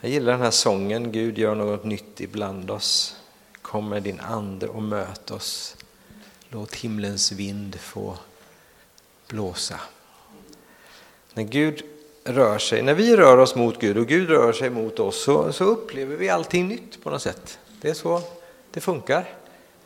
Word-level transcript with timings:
Jag 0.00 0.10
gillar 0.10 0.32
den 0.32 0.40
här 0.40 0.50
sången, 0.50 1.12
Gud 1.12 1.38
gör 1.38 1.54
något 1.54 1.84
nytt 1.84 2.20
ibland 2.20 2.70
oss. 2.70 3.16
Kom 3.62 3.88
med 3.88 4.02
din 4.02 4.20
ande 4.20 4.68
och 4.68 4.82
möt 4.82 5.30
oss. 5.30 5.76
Låt 6.48 6.74
himlens 6.74 7.32
vind 7.32 7.80
få 7.80 8.18
blåsa. 9.28 9.80
När 11.34 11.42
Gud 11.42 11.82
rör 12.24 12.58
sig, 12.58 12.82
när 12.82 12.94
vi 12.94 13.16
rör 13.16 13.38
oss 13.38 13.54
mot 13.54 13.80
Gud 13.80 13.98
och 13.98 14.06
Gud 14.06 14.30
rör 14.30 14.52
sig 14.52 14.70
mot 14.70 14.98
oss 14.98 15.22
så, 15.24 15.52
så 15.52 15.64
upplever 15.64 16.16
vi 16.16 16.28
allting 16.28 16.68
nytt 16.68 17.04
på 17.04 17.10
något 17.10 17.22
sätt. 17.22 17.58
Det 17.80 17.88
är 17.88 17.94
så 17.94 18.22
det 18.70 18.80
funkar. 18.80 19.28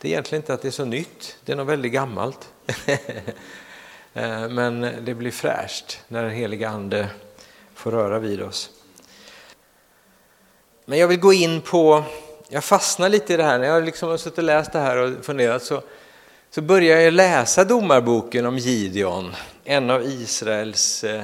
Det 0.00 0.08
är 0.08 0.12
egentligen 0.12 0.42
inte 0.42 0.54
att 0.54 0.62
det 0.62 0.68
är 0.68 0.72
så 0.72 0.84
nytt, 0.84 1.36
det 1.44 1.52
är 1.52 1.56
något 1.56 1.68
väldigt 1.68 1.92
gammalt. 1.92 2.48
Eh, 4.14 4.48
men 4.48 4.80
det 4.80 5.14
blir 5.14 5.30
fräscht 5.30 6.00
när 6.08 6.22
den 6.22 6.32
heliga 6.32 6.68
Ande 6.68 7.08
får 7.74 7.90
röra 7.90 8.18
vid 8.18 8.42
oss. 8.42 8.70
Men 10.90 10.98
jag 10.98 11.08
vill 11.08 11.20
gå 11.20 11.32
in 11.32 11.60
på, 11.60 12.04
jag 12.48 12.64
fastnar 12.64 13.08
lite 13.08 13.34
i 13.34 13.36
det 13.36 13.42
här, 13.42 13.58
när 13.58 13.66
jag 13.66 13.84
liksom 13.84 14.08
har 14.08 14.16
suttit 14.16 14.38
och 14.38 14.44
läst 14.44 14.72
det 14.72 14.78
här 14.78 14.96
och 14.96 15.24
funderat 15.24 15.62
så, 15.62 15.82
så 16.50 16.62
börjar 16.62 17.00
jag 17.00 17.12
läsa 17.12 17.64
domarboken 17.64 18.46
om 18.46 18.58
Gideon, 18.58 19.32
en 19.64 19.90
av 19.90 20.02
Israels 20.02 21.04
eh, 21.04 21.22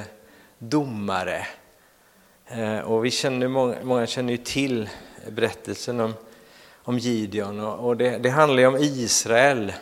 domare. 0.59 1.47
Eh, 2.47 2.79
och 2.79 3.05
vi 3.05 3.11
känner, 3.11 3.47
många, 3.47 3.75
många 3.83 4.07
känner 4.07 4.31
ju 4.31 4.37
till 4.37 4.89
berättelsen 5.29 5.99
om, 5.99 6.13
om 6.83 6.99
Gideon 6.99 7.59
och, 7.59 7.87
och 7.87 7.97
det, 7.97 8.17
det 8.17 8.29
handlar 8.29 8.59
ju 8.59 8.67
om 8.67 8.77
Israel. 8.77 9.73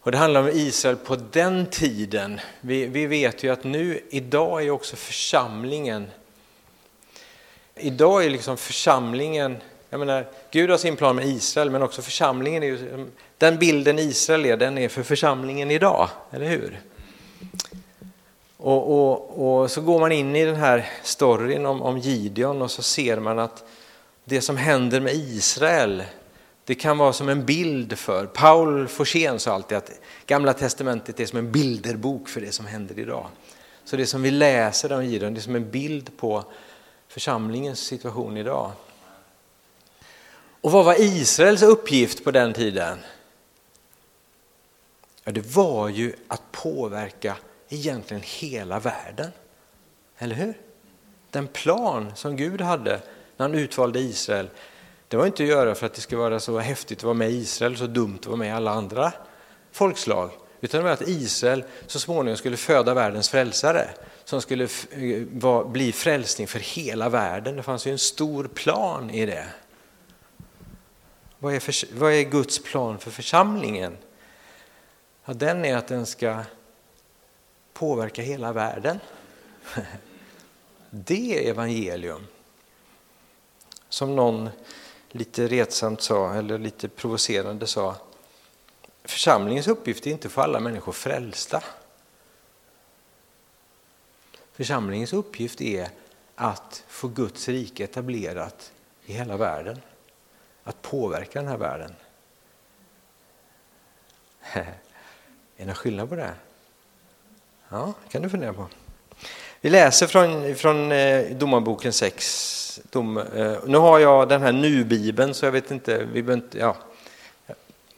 Och 0.00 0.12
det 0.12 0.18
handlar 0.18 0.40
om 0.40 0.48
Israel 0.48 0.96
på 0.96 1.16
den 1.16 1.66
tiden. 1.66 2.40
Vi, 2.60 2.86
vi 2.86 3.06
vet 3.06 3.42
ju 3.42 3.52
att 3.52 3.64
nu, 3.64 4.00
idag 4.10 4.64
är 4.64 4.70
också 4.70 4.96
församlingen 4.96 6.10
Idag 7.78 8.24
är 8.24 8.30
liksom 8.30 8.56
församlingen, 8.56 9.56
jag 9.90 9.98
menar, 9.98 10.26
Gud 10.50 10.70
har 10.70 10.78
sin 10.78 10.96
plan 10.96 11.16
med 11.16 11.26
Israel, 11.26 11.70
men 11.70 11.82
också 11.82 12.02
församlingen 12.02 12.62
är 12.62 12.66
ju, 12.66 13.06
den 13.38 13.58
bilden 13.58 13.98
Israel 13.98 14.46
är, 14.46 14.56
den 14.56 14.78
är 14.78 14.88
för 14.88 15.02
församlingen 15.02 15.70
idag, 15.70 16.08
eller 16.30 16.46
hur? 16.46 16.80
Och, 18.56 18.92
och, 18.92 19.60
och 19.62 19.70
så 19.70 19.80
går 19.80 20.00
man 20.00 20.12
in 20.12 20.36
i 20.36 20.44
den 20.44 20.56
här 20.56 20.88
storyn 21.02 21.66
om, 21.66 21.82
om 21.82 21.98
Gideon 21.98 22.62
och 22.62 22.70
så 22.70 22.82
ser 22.82 23.20
man 23.20 23.38
att 23.38 23.64
det 24.24 24.40
som 24.40 24.56
händer 24.56 25.00
med 25.00 25.14
Israel, 25.14 26.02
det 26.64 26.74
kan 26.74 26.98
vara 26.98 27.12
som 27.12 27.28
en 27.28 27.44
bild 27.44 27.98
för, 27.98 28.26
Paul 28.26 28.88
Forsén 28.88 29.38
sa 29.38 29.52
alltid 29.52 29.78
att 29.78 29.90
Gamla 30.26 30.52
Testamentet 30.52 31.20
är 31.20 31.26
som 31.26 31.38
en 31.38 31.52
bilderbok 31.52 32.28
för 32.28 32.40
det 32.40 32.52
som 32.52 32.66
händer 32.66 32.98
idag. 32.98 33.26
Så 33.84 33.96
det 33.96 34.06
som 34.06 34.22
vi 34.22 34.30
läser 34.30 34.92
om 34.92 35.04
Gideon, 35.04 35.34
det 35.34 35.40
är 35.40 35.42
som 35.42 35.56
en 35.56 35.70
bild 35.70 36.16
på 36.16 36.44
församlingens 37.16 37.80
situation 37.80 38.36
idag. 38.36 38.72
Och 40.60 40.72
vad 40.72 40.84
var 40.84 41.00
Israels 41.00 41.62
uppgift 41.62 42.24
på 42.24 42.30
den 42.30 42.52
tiden? 42.52 42.98
Ja, 45.24 45.32
det 45.32 45.56
var 45.56 45.88
ju 45.88 46.14
att 46.28 46.52
påverka 46.52 47.36
egentligen 47.68 48.22
hela 48.26 48.78
världen. 48.78 49.30
Eller 50.18 50.34
hur? 50.34 50.54
Den 51.30 51.46
plan 51.46 52.12
som 52.14 52.36
Gud 52.36 52.60
hade 52.60 53.00
när 53.36 53.48
han 53.48 53.54
utvalde 53.54 53.98
Israel, 53.98 54.48
det 55.08 55.16
var 55.16 55.26
inte 55.26 55.42
att 55.42 55.48
göra 55.48 55.74
för 55.74 55.86
att 55.86 55.94
det 55.94 56.00
skulle 56.00 56.20
vara 56.20 56.40
så 56.40 56.58
häftigt 56.58 56.98
att 56.98 57.04
vara 57.04 57.14
med 57.14 57.30
i 57.30 57.36
Israel, 57.36 57.76
så 57.76 57.86
dumt 57.86 58.18
att 58.20 58.26
vara 58.26 58.36
med 58.36 58.48
i 58.48 58.52
alla 58.52 58.70
andra 58.70 59.12
folkslag. 59.72 60.30
Utan 60.60 60.78
det 60.80 60.84
var 60.84 60.90
att 60.90 61.08
Israel 61.08 61.64
så 61.86 62.00
småningom 62.00 62.36
skulle 62.36 62.56
föda 62.56 62.94
världens 62.94 63.28
frälsare 63.28 63.88
som 64.24 64.42
skulle 64.42 64.68
eh, 64.90 65.66
bli 65.66 65.92
frälsning 65.92 66.46
för 66.46 66.58
hela 66.58 67.08
världen. 67.08 67.56
Det 67.56 67.62
fanns 67.62 67.86
ju 67.86 67.92
en 67.92 67.98
stor 67.98 68.44
plan 68.44 69.10
i 69.10 69.26
det. 69.26 69.46
Vad 71.38 71.54
är, 71.54 71.60
för, 71.60 71.94
vad 71.98 72.12
är 72.12 72.22
Guds 72.22 72.62
plan 72.62 72.98
för 72.98 73.10
församlingen? 73.10 73.96
Ja, 75.24 75.34
den 75.34 75.64
är 75.64 75.76
att 75.76 75.88
den 75.88 76.06
ska 76.06 76.42
påverka 77.72 78.22
hela 78.22 78.52
världen. 78.52 79.00
Det 80.90 81.38
är 81.38 81.50
evangelium. 81.50 82.26
Som 83.88 84.16
någon 84.16 84.48
lite 85.10 85.46
retsamt 85.46 86.02
sa, 86.02 86.34
eller 86.34 86.58
lite 86.58 86.88
provocerande 86.88 87.66
sa, 87.66 87.96
församlingens 89.10 89.68
uppgift 89.68 90.06
är 90.06 90.10
inte 90.10 90.28
att 90.28 90.32
få 90.32 90.40
alla 90.40 90.60
människor 90.60 90.92
frälsta. 90.92 91.62
Församlingens 94.52 95.12
uppgift 95.12 95.60
är 95.60 95.88
att 96.34 96.84
få 96.88 97.08
Guds 97.08 97.48
rike 97.48 97.84
etablerat 97.84 98.72
i 99.04 99.12
hela 99.12 99.36
världen. 99.36 99.80
Att 100.64 100.82
påverka 100.82 101.38
den 101.38 101.48
här 101.48 101.56
världen. 101.56 101.94
Är 104.52 104.66
det 105.56 105.64
någon 105.64 105.74
skillnad 105.74 106.08
på 106.08 106.14
det? 106.14 106.34
Ja, 107.68 107.92
kan 108.10 108.22
du 108.22 108.30
fundera 108.30 108.52
på. 108.52 108.68
Vi 109.60 109.70
läser 109.70 110.06
från, 110.06 110.54
från 110.54 110.92
eh, 110.92 111.36
Domarboken 111.36 111.92
6. 111.92 112.80
Dom, 112.90 113.18
eh, 113.18 113.58
nu 113.66 113.78
har 113.78 113.98
jag 113.98 114.28
den 114.28 114.42
här 114.42 114.52
nu-bibeln 114.52 115.34
så 115.34 115.44
jag 115.44 115.52
vet 115.52 115.70
inte, 115.70 116.04
vi 116.04 116.32
inte 116.32 116.58
ja, 116.58 116.76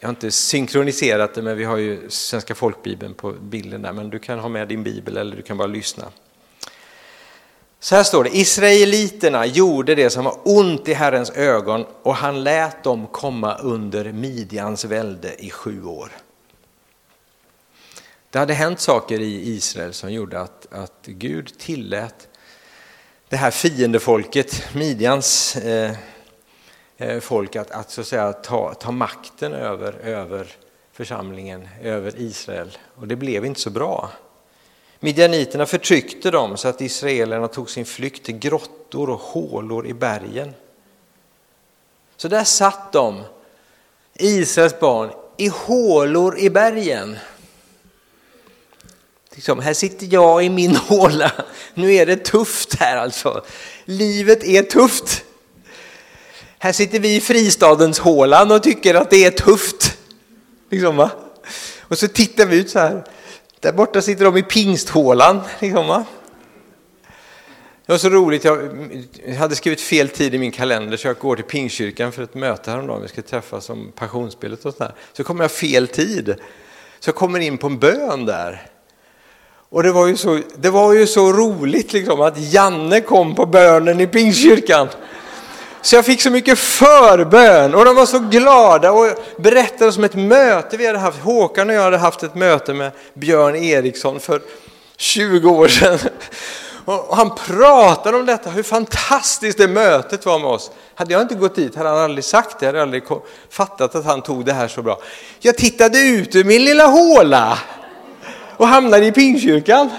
jag 0.01 0.09
har 0.09 0.11
inte 0.11 0.31
synkroniserat 0.31 1.35
det 1.35 1.43
men 1.43 1.57
vi 1.57 1.65
har 1.65 1.77
ju 1.77 2.11
Svenska 2.11 2.55
folkbibeln 2.55 3.15
på 3.15 3.33
bilden 3.33 3.83
där 3.83 3.93
men 3.93 4.11
du 4.11 4.19
kan 4.19 4.39
ha 4.39 4.49
med 4.49 4.69
din 4.69 4.83
bibel 4.83 5.17
eller 5.17 5.37
du 5.37 5.43
kan 5.43 5.57
bara 5.57 5.69
lyssna. 5.69 6.05
Så 7.81 7.97
här 7.97 8.03
står 8.03 8.25
det, 8.25 8.37
Israeliterna 8.37 9.47
gjorde 9.47 9.95
det 9.95 10.11
som 10.11 10.25
var 10.25 10.39
ont 10.45 10.89
i 10.89 10.95
Herrens 10.95 11.31
ögon 11.31 11.87
och 12.03 12.15
han 12.15 12.45
lät 12.45 12.85
dem 12.85 13.07
komma 13.07 13.57
under 13.59 14.13
Midjans 14.13 14.85
välde 14.85 15.45
i 15.45 15.51
sju 15.51 15.85
år. 15.85 16.13
Det 18.31 18.39
hade 18.39 18.55
hänt 18.55 18.81
saker 18.81 19.21
i 19.21 19.49
Israel 19.49 19.93
som 19.93 20.13
gjorde 20.13 20.41
att, 20.41 20.67
att 20.71 21.07
Gud 21.07 21.59
tillät 21.59 22.29
det 23.29 23.37
här 23.37 23.51
fiendefolket, 23.51 24.75
Midjans 24.75 25.57
eh, 25.57 25.91
eh, 25.91 25.97
Eh, 27.01 27.21
folk, 27.21 27.57
att, 27.57 27.71
att, 27.71 27.91
så 27.91 28.01
att 28.01 28.07
säga, 28.07 28.33
ta, 28.33 28.75
ta 28.75 28.91
makten 28.91 29.53
över, 29.53 29.93
över 29.93 30.47
församlingen, 30.93 31.69
över 31.83 32.21
Israel. 32.21 32.79
Och 32.95 33.09
det 33.09 33.17
blev 33.17 33.45
inte 33.45 33.61
så 33.61 33.71
bra. 33.71 34.11
Midjaniterna 35.01 35.67
förtryckte 35.67 36.31
dem 36.31 36.57
så 36.57 36.69
att 36.69 36.81
israelerna 36.81 37.49
tog 37.49 37.71
sin 37.71 37.85
flykt 37.85 38.25
till 38.25 38.39
grottor 38.39 39.11
och 39.11 39.21
hålor 39.21 39.87
i 39.87 39.95
bergen. 39.95 40.55
Så 42.17 42.29
där 42.29 42.45
satt 42.45 42.93
de, 42.93 43.23
Israels 44.15 44.81
barn, 44.81 45.11
i 45.37 45.49
hålor 45.49 46.39
i 46.39 46.51
bergen. 46.51 47.19
Liksom, 49.31 49.61
här 49.61 49.75
sitter 49.75 50.09
jag 50.11 50.45
i 50.45 50.49
min 50.49 50.77
håla, 50.89 51.33
nu 51.75 51.95
är 51.95 52.07
det 52.07 52.17
tufft 52.17 52.75
här 52.75 52.97
alltså. 52.97 53.45
Livet 53.85 54.45
är 54.45 54.63
tufft. 54.63 55.25
Här 56.59 56.73
sitter 56.73 57.01
vi 57.01 57.17
i 57.17 57.21
fristadens 57.21 57.99
hålan 57.99 58.53
och 58.53 58.63
tycker 58.63 58.95
att 58.95 59.11
det 59.11 59.25
är 59.25 59.31
tufft. 59.31 59.99
Liksom, 60.71 60.97
va? 60.97 61.11
Och 61.81 61.99
så 61.99 62.09
tittar 62.09 62.47
vi 62.47 62.57
ut 62.57 62.71
så 62.71 62.79
här. 62.79 63.05
Där 63.61 63.73
borta 63.73 64.03
sitter 64.03 64.25
de 64.25 64.37
i 64.37 64.43
pingsthålan. 64.43 65.41
Liksom, 65.61 65.87
va? 65.87 66.05
Det 67.87 67.93
var 67.93 67.99
så 67.99 68.09
roligt, 68.09 68.45
jag 68.45 68.71
hade 69.39 69.57
skrivit 69.57 69.81
fel 69.81 70.09
tid 70.09 70.35
i 70.35 70.39
min 70.39 70.51
kalender 70.51 70.97
så 70.97 71.07
jag 71.07 71.19
går 71.19 71.37
till 71.37 71.45
Pingstkyrkan 71.45 72.13
för 72.13 72.23
ett 72.23 72.35
möte 72.35 72.71
häromdagen. 72.71 73.03
Vi 73.03 73.09
ska 73.09 73.23
träffas 73.23 73.71
om 73.71 73.93
passionsspelet 73.95 74.65
och 74.65 74.73
sådär. 74.73 74.95
Så 75.13 75.25
kommer 75.25 75.45
jag 75.45 75.51
fel 75.51 75.89
tid. 75.89 76.35
Så 77.01 77.09
jag 77.09 77.15
kommer 77.15 77.41
in 77.41 77.59
på 77.59 77.67
en 77.67 77.79
bön 77.79 78.27
där. 78.27 78.67
Och 79.71 79.83
det 79.83 79.93
var 79.93 80.07
ju 80.07 80.17
så, 80.17 80.41
det 80.57 80.71
var 80.71 80.93
ju 80.93 81.07
så 81.07 81.33
roligt 81.33 81.93
liksom 81.93 82.21
att 82.21 82.53
Janne 82.53 83.01
kom 83.01 83.35
på 83.35 83.47
bönen 83.47 84.01
i 84.01 84.07
Pingstkyrkan. 84.07 84.89
Så 85.83 85.97
jag 85.97 86.05
fick 86.05 86.23
så 86.23 86.31
mycket 86.31 86.59
förbön 86.59 87.75
och 87.75 87.85
de 87.85 87.97
var 87.97 88.07
så 88.07 88.19
glada 88.19 88.93
och 88.93 89.07
berättade 89.37 89.93
om 89.97 90.05
ett 90.05 90.15
möte 90.15 90.77
vi 90.77 90.87
hade 90.87 90.99
haft. 90.99 91.19
Håkan 91.19 91.71
och 91.71 91.75
jag 91.77 91.83
hade 91.83 91.99
haft 91.99 92.23
ett 92.23 92.35
möte 92.35 92.75
med 92.75 92.93
Björn 93.15 93.57
Eriksson 93.57 94.21
för 94.21 94.41
20 94.97 95.51
år 95.51 95.69
sedan. 95.69 95.99
Och 96.85 97.17
han 97.17 97.35
pratade 97.35 98.17
om 98.17 98.27
detta, 98.27 98.51
hur 98.51 98.63
fantastiskt 98.63 99.59
det 99.59 99.69
mötet 99.69 100.27
var 100.27 100.39
med 100.39 100.51
oss. 100.51 100.71
Hade 100.95 101.13
jag 101.13 101.23
inte 101.23 101.35
gått 101.35 101.55
dit 101.55 101.77
hade 101.77 101.89
han 101.89 101.99
aldrig 101.99 102.25
sagt 102.25 102.61
det, 102.61 102.67
jag 102.67 102.73
hade 102.73 102.83
aldrig 102.83 103.03
fattat 103.51 103.95
att 103.95 104.05
han 104.05 104.23
tog 104.23 104.45
det 104.45 104.53
här 104.53 104.69
så 104.69 104.83
bra. 104.83 105.01
Jag 105.41 105.57
tittade 105.57 105.99
ut 105.99 106.37
ur 106.37 106.45
min 106.45 106.65
lilla 106.65 106.87
håla 106.87 107.59
och 108.57 108.69
hamnade 108.69 109.07
i 109.07 109.13
Pingstkyrkan. 109.13 109.91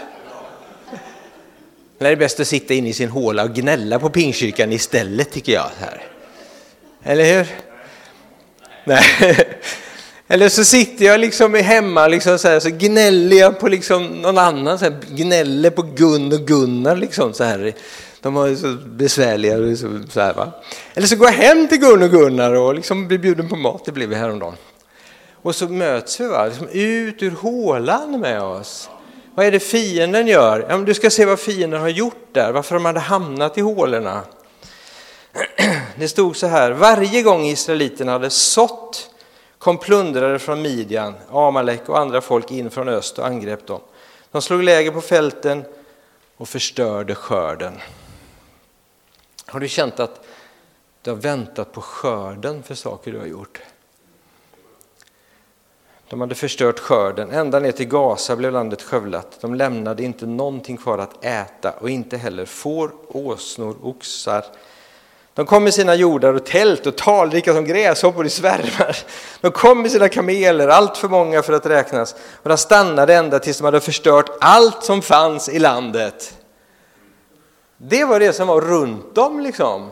Det 1.99 2.07
är 2.07 2.15
bäst 2.15 2.39
att 2.39 2.47
sitta 2.47 2.73
inne 2.73 2.89
i 2.89 2.93
sin 2.93 3.09
håla 3.09 3.43
och 3.43 3.53
gnälla 3.53 3.99
på 3.99 4.09
Pingstkyrkan 4.09 4.71
istället 4.71 5.31
tycker 5.31 5.53
jag. 5.53 5.69
Här. 5.79 6.03
Eller 7.03 7.37
hur? 7.37 7.47
Nej. 8.83 9.03
Eller 10.27 10.49
så 10.49 10.65
sitter 10.65 11.05
jag 11.05 11.19
liksom 11.19 11.53
hemma 11.53 12.07
liksom 12.07 12.39
så, 12.39 12.47
här, 12.47 12.59
så 12.59 12.69
gnäller 12.69 13.37
jag 13.37 13.59
på 13.59 13.67
liksom 13.67 14.07
någon 14.07 14.37
annan, 14.37 14.79
så 14.79 14.85
här, 14.85 14.97
gnäller 15.09 15.69
på 15.69 15.81
Gun 15.81 16.33
och 16.33 16.47
Gunnar 16.47 16.95
liksom 16.95 17.33
så 17.33 17.43
här. 17.43 17.73
De 18.21 18.35
har 18.35 18.55
så 18.55 18.77
besvärliga. 18.85 19.75
Så, 19.75 20.01
så 20.09 20.21
här, 20.21 20.33
va? 20.33 20.51
Eller 20.93 21.07
så 21.07 21.15
går 21.15 21.27
jag 21.27 21.33
hem 21.33 21.67
till 21.67 21.77
Gun 21.77 22.03
och 22.03 22.11
Gunnar 22.11 22.53
och 22.53 22.75
liksom 22.75 23.07
blir 23.07 23.17
bjuden 23.17 23.49
på 23.49 23.55
mat, 23.55 23.85
det 23.85 23.91
blev 23.91 24.09
vi 24.09 24.15
häromdagen. 24.15 24.55
Och 25.41 25.55
så 25.55 25.67
möts 25.67 26.19
vi, 26.19 26.27
va? 26.27 26.45
Liksom 26.45 26.67
ut 26.71 27.23
ur 27.23 27.31
hålan 27.31 28.19
med 28.19 28.41
oss. 28.41 28.89
Vad 29.39 29.47
är 29.47 29.51
det 29.51 29.59
fienden 29.59 30.27
gör? 30.27 30.65
Ja, 30.69 30.77
du 30.77 30.93
ska 30.93 31.09
se 31.09 31.25
vad 31.25 31.39
fienden 31.39 31.81
har 31.81 31.89
gjort 31.89 32.27
där, 32.31 32.51
varför 32.51 32.75
de 32.75 32.85
hade 32.85 32.99
hamnat 32.99 33.57
i 33.57 33.61
hålorna. 33.61 34.23
Det 35.95 36.07
stod 36.07 36.35
så 36.35 36.47
här, 36.47 36.71
varje 36.71 37.21
gång 37.21 37.45
israeliterna 37.45 38.11
hade 38.11 38.29
sått 38.29 39.09
kom 39.57 39.77
plundrare 39.77 40.39
från 40.39 40.61
Midjan, 40.61 41.13
Amalek 41.31 41.89
och 41.89 41.99
andra 41.99 42.21
folk 42.21 42.51
in 42.51 42.69
från 42.69 42.89
öst 42.89 43.19
och 43.19 43.27
angrep 43.27 43.67
dem. 43.67 43.81
De 44.31 44.41
slog 44.41 44.63
läger 44.63 44.91
på 44.91 45.01
fälten 45.01 45.65
och 46.37 46.49
förstörde 46.49 47.15
skörden. 47.15 47.73
Har 49.45 49.59
du 49.59 49.67
känt 49.67 49.99
att 49.99 50.25
du 51.01 51.09
har 51.09 51.17
väntat 51.17 51.71
på 51.71 51.81
skörden 51.81 52.63
för 52.63 52.75
saker 52.75 53.11
du 53.11 53.19
har 53.19 53.25
gjort? 53.25 53.61
De 56.09 56.21
hade 56.21 56.35
förstört 56.35 56.79
skörden. 56.79 57.31
Ända 57.31 57.59
ner 57.59 57.71
till 57.71 57.87
Gaza 57.87 58.35
blev 58.35 58.51
landet 58.51 58.81
skövlat. 58.81 59.37
De 59.41 59.55
lämnade 59.55 60.03
inte 60.03 60.25
någonting 60.25 60.77
kvar 60.77 60.97
att 60.97 61.25
äta 61.25 61.71
och 61.71 61.89
inte 61.89 62.17
heller 62.17 62.45
får, 62.45 62.91
åsnor, 63.07 63.75
oxar. 63.81 64.45
De 65.33 65.45
kom 65.45 65.63
med 65.63 65.73
sina 65.73 65.95
jordar 65.95 66.33
och 66.33 66.45
tält 66.45 66.85
och 66.85 66.95
talrika 66.95 67.53
som 67.53 67.65
gräshoppor 67.65 68.25
i 68.25 68.29
svärmar. 68.29 68.97
De 69.41 69.51
kom 69.51 69.81
med 69.81 69.91
sina 69.91 70.09
kameler, 70.09 70.67
allt 70.67 70.97
för 70.97 71.07
många 71.07 71.41
för 71.41 71.53
att 71.53 71.65
räknas. 71.65 72.15
Och 72.43 72.49
de 72.49 72.57
stannade 72.57 73.15
ända 73.15 73.39
tills 73.39 73.57
de 73.57 73.63
hade 73.63 73.79
förstört 73.79 74.29
allt 74.41 74.83
som 74.83 75.01
fanns 75.01 75.49
i 75.49 75.59
landet. 75.59 76.37
Det 77.77 78.05
var 78.05 78.19
det 78.19 78.33
som 78.33 78.47
var 78.47 78.61
runt 78.61 79.15
dem, 79.15 79.39
liksom. 79.39 79.91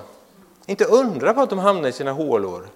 Inte 0.66 0.86
undra 0.86 1.34
på 1.34 1.42
att 1.42 1.50
de 1.50 1.60
hamnade 1.60 1.90
i 1.90 1.92
sina 1.92 2.12
hålor. 2.12 2.68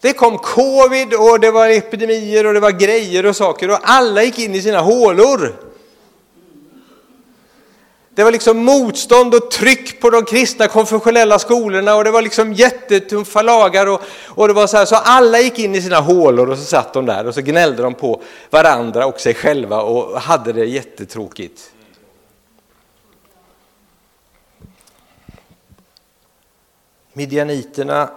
Det 0.00 0.12
kom 0.12 0.38
covid 0.38 1.14
och 1.14 1.40
det 1.40 1.50
var 1.50 1.68
epidemier 1.68 2.46
och 2.46 2.54
det 2.54 2.60
var 2.60 2.70
grejer 2.70 3.26
och 3.26 3.36
saker 3.36 3.70
och 3.70 3.78
alla 3.82 4.22
gick 4.22 4.38
in 4.38 4.54
i 4.54 4.62
sina 4.62 4.80
hålor. 4.80 5.54
Det 8.14 8.24
var 8.24 8.30
liksom 8.30 8.64
motstånd 8.64 9.34
och 9.34 9.50
tryck 9.50 10.00
på 10.00 10.10
de 10.10 10.24
kristna 10.24 10.68
konfessionella 10.68 11.38
skolorna 11.38 11.94
och 11.94 12.04
det 12.04 12.10
var 12.10 12.22
liksom 12.22 12.52
jättetuffa 12.52 13.42
lagar 13.42 13.86
och, 13.86 14.02
och 14.26 14.48
det 14.48 14.54
var 14.54 14.66
så 14.66 14.76
här 14.76 14.84
så 14.84 14.96
alla 14.96 15.40
gick 15.40 15.58
in 15.58 15.74
i 15.74 15.82
sina 15.82 16.00
hålor 16.00 16.50
och 16.50 16.58
så 16.58 16.64
satt 16.64 16.92
de 16.92 17.06
där 17.06 17.26
och 17.26 17.34
så 17.34 17.40
gnällde 17.40 17.82
de 17.82 17.94
på 17.94 18.22
varandra 18.50 19.06
och 19.06 19.20
sig 19.20 19.34
själva 19.34 19.82
och 19.82 20.20
hade 20.20 20.52
det 20.52 20.64
jättetråkigt. 20.64 21.72
Midjaniterna 27.12 28.08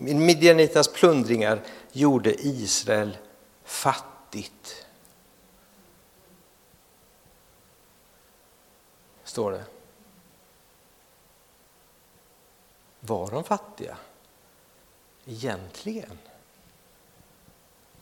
Midjanitas 0.00 0.88
plundringar 0.88 1.62
gjorde 1.92 2.34
Israel 2.46 3.18
fattigt. 3.64 4.86
Står 9.24 9.52
det. 9.52 9.64
Var 13.00 13.30
de 13.30 13.44
fattiga? 13.44 13.96
Egentligen. 15.26 16.18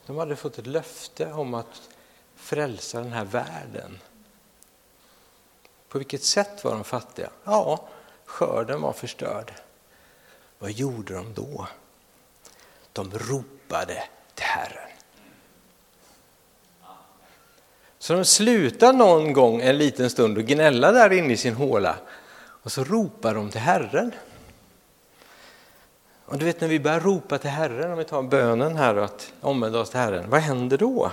De 0.07 0.19
hade 0.19 0.37
fått 0.37 0.59
ett 0.59 0.67
löfte 0.67 1.33
om 1.33 1.55
att 1.55 1.89
frälsa 2.35 3.01
den 3.01 3.13
här 3.13 3.25
världen. 3.25 3.99
På 5.89 5.99
vilket 5.99 6.23
sätt 6.23 6.65
var 6.65 6.73
de 6.73 6.85
fattiga? 6.85 7.31
Ja, 7.45 7.89
skörden 8.25 8.81
var 8.81 8.93
förstörd. 8.93 9.53
Vad 10.59 10.71
gjorde 10.71 11.15
de 11.15 11.35
då? 11.35 11.69
De 12.99 13.19
ropade 13.19 14.05
till 14.35 14.45
Herren. 14.45 14.89
Så 17.99 18.13
de 18.13 18.25
slutar 18.25 18.93
någon 18.93 19.33
gång 19.33 19.61
en 19.61 19.79
liten 19.79 20.11
stund 20.11 20.39
och 20.39 20.45
gnälla 20.45 20.93
där 20.93 21.13
inne 21.13 21.33
i 21.33 21.37
sin 21.37 21.55
håla 21.55 21.97
och 22.63 22.73
så 22.73 22.85
ropar 22.85 23.35
de 23.35 23.51
till 23.51 23.61
Herren. 23.61 24.13
Och 26.25 26.39
du 26.39 26.45
vet 26.45 26.61
när 26.61 26.69
vi 26.69 26.81
börjar 26.81 27.01
ropa 27.01 27.39
till 27.39 27.51
Herren, 27.51 27.93
om 27.93 27.99
vi 27.99 28.05
tar 28.05 28.23
bönen 28.23 28.77
här 28.77 28.97
och 28.97 29.05
att 29.05 29.33
omvända 29.41 29.81
oss 29.81 29.91
till 29.91 30.01
Herren, 30.01 30.31
vad 30.31 30.41
händer 30.41 30.79
då? 30.79 31.13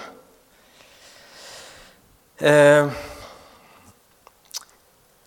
Eh, 2.38 2.91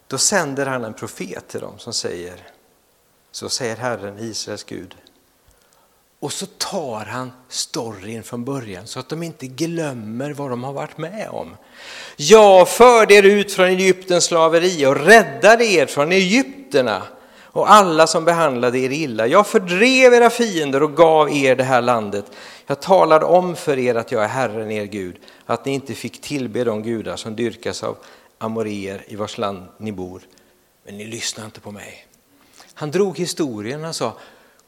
då 0.06 0.18
sänder 0.18 0.66
han 0.66 0.84
en 0.84 0.94
profet 0.94 1.48
till 1.48 1.60
dem 1.60 1.78
som 1.78 1.92
säger, 1.92 2.48
så 3.30 3.48
säger 3.48 3.76
Herren, 3.76 4.18
Israels 4.18 4.64
Gud, 4.64 4.96
och 6.20 6.32
så 6.32 6.46
tar 6.46 7.04
han 7.04 7.32
storyn 7.48 8.22
från 8.22 8.44
början 8.44 8.86
så 8.86 9.00
att 9.00 9.08
de 9.08 9.22
inte 9.22 9.46
glömmer 9.46 10.32
vad 10.32 10.50
de 10.50 10.64
har 10.64 10.72
varit 10.72 10.98
med 10.98 11.28
om. 11.30 11.56
Jag 12.16 12.68
förde 12.68 13.14
er 13.14 13.22
ut 13.22 13.52
från 13.52 13.66
Egyptens 13.66 14.24
slaveri 14.24 14.86
och 14.86 14.96
räddade 14.96 15.64
er 15.64 15.86
från 15.86 16.12
Egypterna 16.12 17.02
och 17.42 17.72
alla 17.72 18.06
som 18.06 18.24
behandlade 18.24 18.78
er 18.78 18.90
illa. 18.90 19.26
Jag 19.26 19.46
fördrev 19.46 20.14
era 20.14 20.30
fiender 20.30 20.82
och 20.82 20.96
gav 20.96 21.32
er 21.32 21.56
det 21.56 21.64
här 21.64 21.82
landet. 21.82 22.24
Jag 22.66 22.82
talade 22.82 23.24
om 23.24 23.56
för 23.56 23.78
er 23.78 23.94
att 23.94 24.12
jag 24.12 24.24
är 24.24 24.28
Herren 24.28 24.70
er 24.70 24.84
Gud, 24.84 25.16
att 25.46 25.64
ni 25.64 25.72
inte 25.72 25.94
fick 25.94 26.20
tillbe 26.20 26.64
de 26.64 26.82
gudar 26.82 27.16
som 27.16 27.36
dyrkas 27.36 27.82
av 27.82 27.96
amoreer 28.38 29.04
i 29.06 29.16
vars 29.16 29.38
land 29.38 29.62
ni 29.78 29.92
bor. 29.92 30.22
Men 30.84 30.98
ni 30.98 31.06
lyssnade 31.06 31.44
inte 31.44 31.60
på 31.60 31.70
mig. 31.70 32.06
Han 32.74 32.90
drog 32.90 33.18
historien 33.18 33.84
och 33.84 33.96
sa 33.96 34.16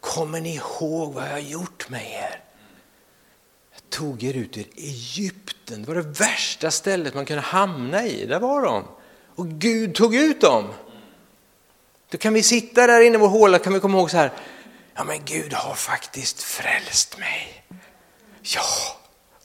Kommer 0.00 0.40
ni 0.40 0.54
ihåg 0.54 1.14
vad 1.14 1.24
jag 1.24 1.30
har 1.30 1.38
gjort 1.38 1.88
med 1.88 2.02
er? 2.02 2.40
Jag 3.72 3.90
tog 3.90 4.22
er 4.22 4.34
ut 4.34 4.56
ur 4.56 4.66
Egypten. 4.76 5.82
Det 5.82 5.88
var 5.88 5.94
det 5.94 6.20
värsta 6.20 6.70
stället 6.70 7.14
man 7.14 7.26
kunde 7.26 7.42
hamna 7.42 8.06
i. 8.06 8.26
Där 8.26 8.40
var 8.40 8.62
de. 8.62 8.84
Och 9.34 9.48
Gud 9.48 9.94
tog 9.94 10.14
ut 10.14 10.40
dem. 10.40 10.64
Då 12.10 12.18
kan 12.18 12.34
vi 12.34 12.42
sitta 12.42 12.86
där 12.86 13.00
inne 13.00 13.16
i 13.16 13.20
vår 13.20 13.28
håla 13.28 13.58
kan 13.58 13.72
vi 13.74 13.80
komma 13.80 13.98
ihåg 13.98 14.10
så 14.10 14.16
här. 14.16 14.32
Ja 14.94 15.04
men 15.04 15.18
Gud 15.24 15.52
har 15.52 15.74
faktiskt 15.74 16.42
frälst 16.42 17.18
mig. 17.18 17.64
Ja, 18.42 18.62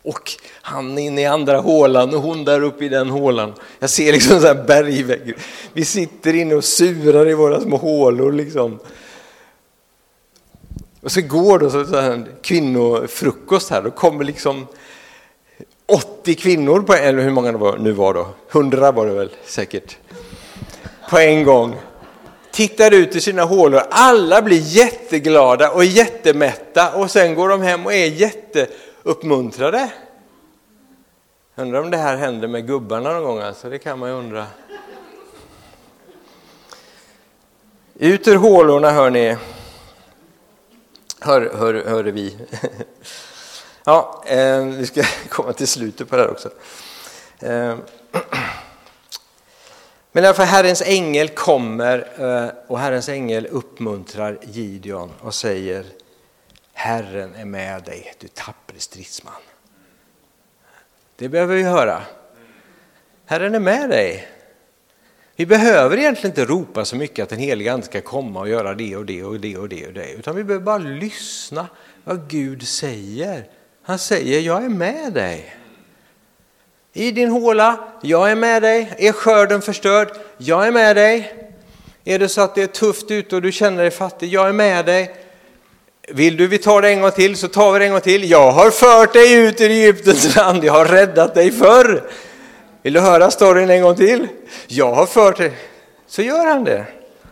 och 0.03 0.31
han 0.61 0.97
inne 0.97 1.21
i 1.21 1.25
andra 1.25 1.59
hålan 1.59 2.13
och 2.13 2.21
hon 2.21 2.45
där 2.45 2.61
uppe 2.61 2.85
i 2.85 2.89
den 2.89 3.09
hålan. 3.09 3.53
Jag 3.79 3.89
ser 3.89 4.13
liksom 4.13 4.41
så 4.41 4.47
här 4.47 4.63
bergvägg. 4.63 5.33
Vi 5.73 5.85
sitter 5.85 6.33
inne 6.33 6.55
och 6.55 6.63
surar 6.63 7.29
i 7.29 7.33
våra 7.33 7.61
små 7.61 7.77
hålor 7.77 8.31
liksom. 8.31 8.79
Och 11.05 11.11
så 11.11 11.21
går 11.21 11.59
då 11.59 11.69
så, 11.69 11.85
så 11.85 12.23
kvinnofrukost 12.41 13.69
här, 13.69 13.81
då 13.81 13.91
kommer 13.91 14.23
liksom 14.23 14.67
80 15.85 16.35
kvinnor, 16.35 16.81
på, 16.81 16.93
eller 16.93 17.23
hur 17.23 17.31
många 17.31 17.51
det 17.51 17.57
var, 17.57 17.77
nu 17.77 17.91
var 17.91 18.13
då, 18.13 18.27
100 18.51 18.91
var 18.91 19.05
det 19.05 19.13
väl 19.13 19.29
säkert, 19.45 19.97
på 21.09 21.17
en 21.17 21.43
gång. 21.43 21.75
Tittar 22.51 22.93
ut 22.93 23.15
i 23.15 23.21
sina 23.21 23.43
hålor, 23.43 23.81
alla 23.89 24.41
blir 24.41 24.59
jätteglada 24.59 25.71
och 25.71 25.85
jättemätta. 25.85 26.95
Och 26.95 27.11
sen 27.11 27.35
går 27.35 27.49
de 27.49 27.61
hem 27.61 27.85
och 27.85 27.93
är 27.93 28.05
jätteuppmuntrade. 28.05 29.91
Undrar 31.55 31.81
om 31.81 31.91
det 31.91 31.97
här 31.97 32.17
händer 32.17 32.47
med 32.47 32.67
gubbarna 32.67 33.13
någon 33.13 33.23
gång, 33.23 33.39
alltså, 33.39 33.69
det 33.69 33.79
kan 33.79 33.99
man 33.99 34.09
ju 34.09 34.15
undra. 34.15 34.45
Ut 37.93 38.27
ur 38.27 38.35
hålorna 38.35 38.91
hör 38.91 39.09
ni, 39.09 39.35
hör, 41.19 41.51
hör, 41.57 41.73
hörde 41.73 42.11
vi. 42.11 42.37
ja, 43.83 44.23
eh, 44.27 44.65
vi 44.65 44.85
ska 44.85 45.03
komma 45.29 45.53
till 45.53 45.67
slutet 45.67 46.09
på 46.09 46.15
det 46.15 46.21
här 46.21 46.31
också. 46.31 46.49
Eh, 47.39 47.77
men 50.11 50.23
därför 50.23 50.43
Herrens 50.43 50.81
ängel 50.81 51.29
kommer 51.29 52.07
eh, 52.17 52.49
och 52.67 52.79
Herrens 52.79 53.09
ängel 53.09 53.45
uppmuntrar 53.45 54.39
Gideon 54.43 55.11
och 55.21 55.33
säger 55.33 55.85
Herren 56.73 57.35
är 57.35 57.45
med 57.45 57.83
dig, 57.83 58.13
du 58.19 58.27
tappre 58.27 58.79
stridsman. 58.79 59.33
Det 61.15 61.29
behöver 61.29 61.55
vi 61.55 61.63
höra. 61.63 62.01
Herren 63.25 63.55
är 63.55 63.59
med 63.59 63.89
dig. 63.89 64.34
Vi 65.35 65.45
behöver 65.45 65.97
egentligen 65.97 66.31
inte 66.31 66.45
ropa 66.45 66.85
så 66.85 66.95
mycket 66.95 67.23
att 67.23 67.29
den 67.29 67.39
heliga 67.39 67.73
Ande 67.73 67.85
ska 67.85 68.01
komma 68.01 68.39
och 68.39 68.49
göra 68.49 68.73
det 68.73 68.95
och 68.95 69.05
det 69.05 69.23
och 69.23 69.39
det 69.39 69.57
och 69.57 69.69
det 69.69 69.87
och 69.87 69.93
det. 69.93 70.13
Utan 70.13 70.35
vi 70.35 70.43
behöver 70.43 70.65
bara 70.65 70.77
lyssna 70.77 71.67
vad 72.03 72.29
Gud 72.29 72.67
säger. 72.67 73.47
Han 73.83 73.99
säger, 73.99 74.39
jag 74.39 74.63
är 74.65 74.69
med 74.69 75.13
dig. 75.13 75.55
I 76.93 77.11
din 77.11 77.29
håla, 77.29 77.79
jag 78.01 78.31
är 78.31 78.35
med 78.35 78.61
dig. 78.61 78.93
Är 78.97 79.11
skörden 79.11 79.61
förstörd? 79.61 80.07
Jag 80.37 80.67
är 80.67 80.71
med 80.71 80.95
dig. 80.95 81.33
Är 82.03 82.19
det 82.19 82.29
så 82.29 82.41
att 82.41 82.55
det 82.55 82.63
är 82.63 82.67
tufft 82.67 83.11
ute 83.11 83.35
och 83.35 83.41
du 83.41 83.51
känner 83.51 83.81
dig 83.81 83.91
fattig? 83.91 84.33
Jag 84.33 84.47
är 84.47 84.53
med 84.53 84.85
dig. 84.85 85.15
Vill 86.07 86.37
du 86.37 86.47
vi 86.47 86.57
tar 86.57 86.81
det 86.81 86.89
en 86.89 87.01
gång 87.01 87.11
till 87.11 87.37
så 87.37 87.47
tar 87.47 87.73
vi 87.73 87.79
det 87.79 87.85
en 87.85 87.91
gång 87.91 88.01
till. 88.01 88.29
Jag 88.31 88.51
har 88.51 88.71
fört 88.71 89.13
dig 89.13 89.33
ut 89.33 89.61
ur 89.61 89.69
Egyptens 89.69 90.35
land, 90.35 90.63
jag 90.63 90.73
har 90.73 90.85
räddat 90.85 91.35
dig 91.35 91.51
förr. 91.51 92.03
Vill 92.85 92.93
du 92.93 92.99
höra 92.99 93.31
storyn 93.31 93.69
en 93.69 93.81
gång 93.81 93.95
till? 93.95 94.27
Jag 94.67 94.93
har 94.93 95.05
fört 95.05 95.37
det. 95.37 95.53
så 96.07 96.21
gör 96.21 96.45
han 96.45 96.63
det. 96.63 96.85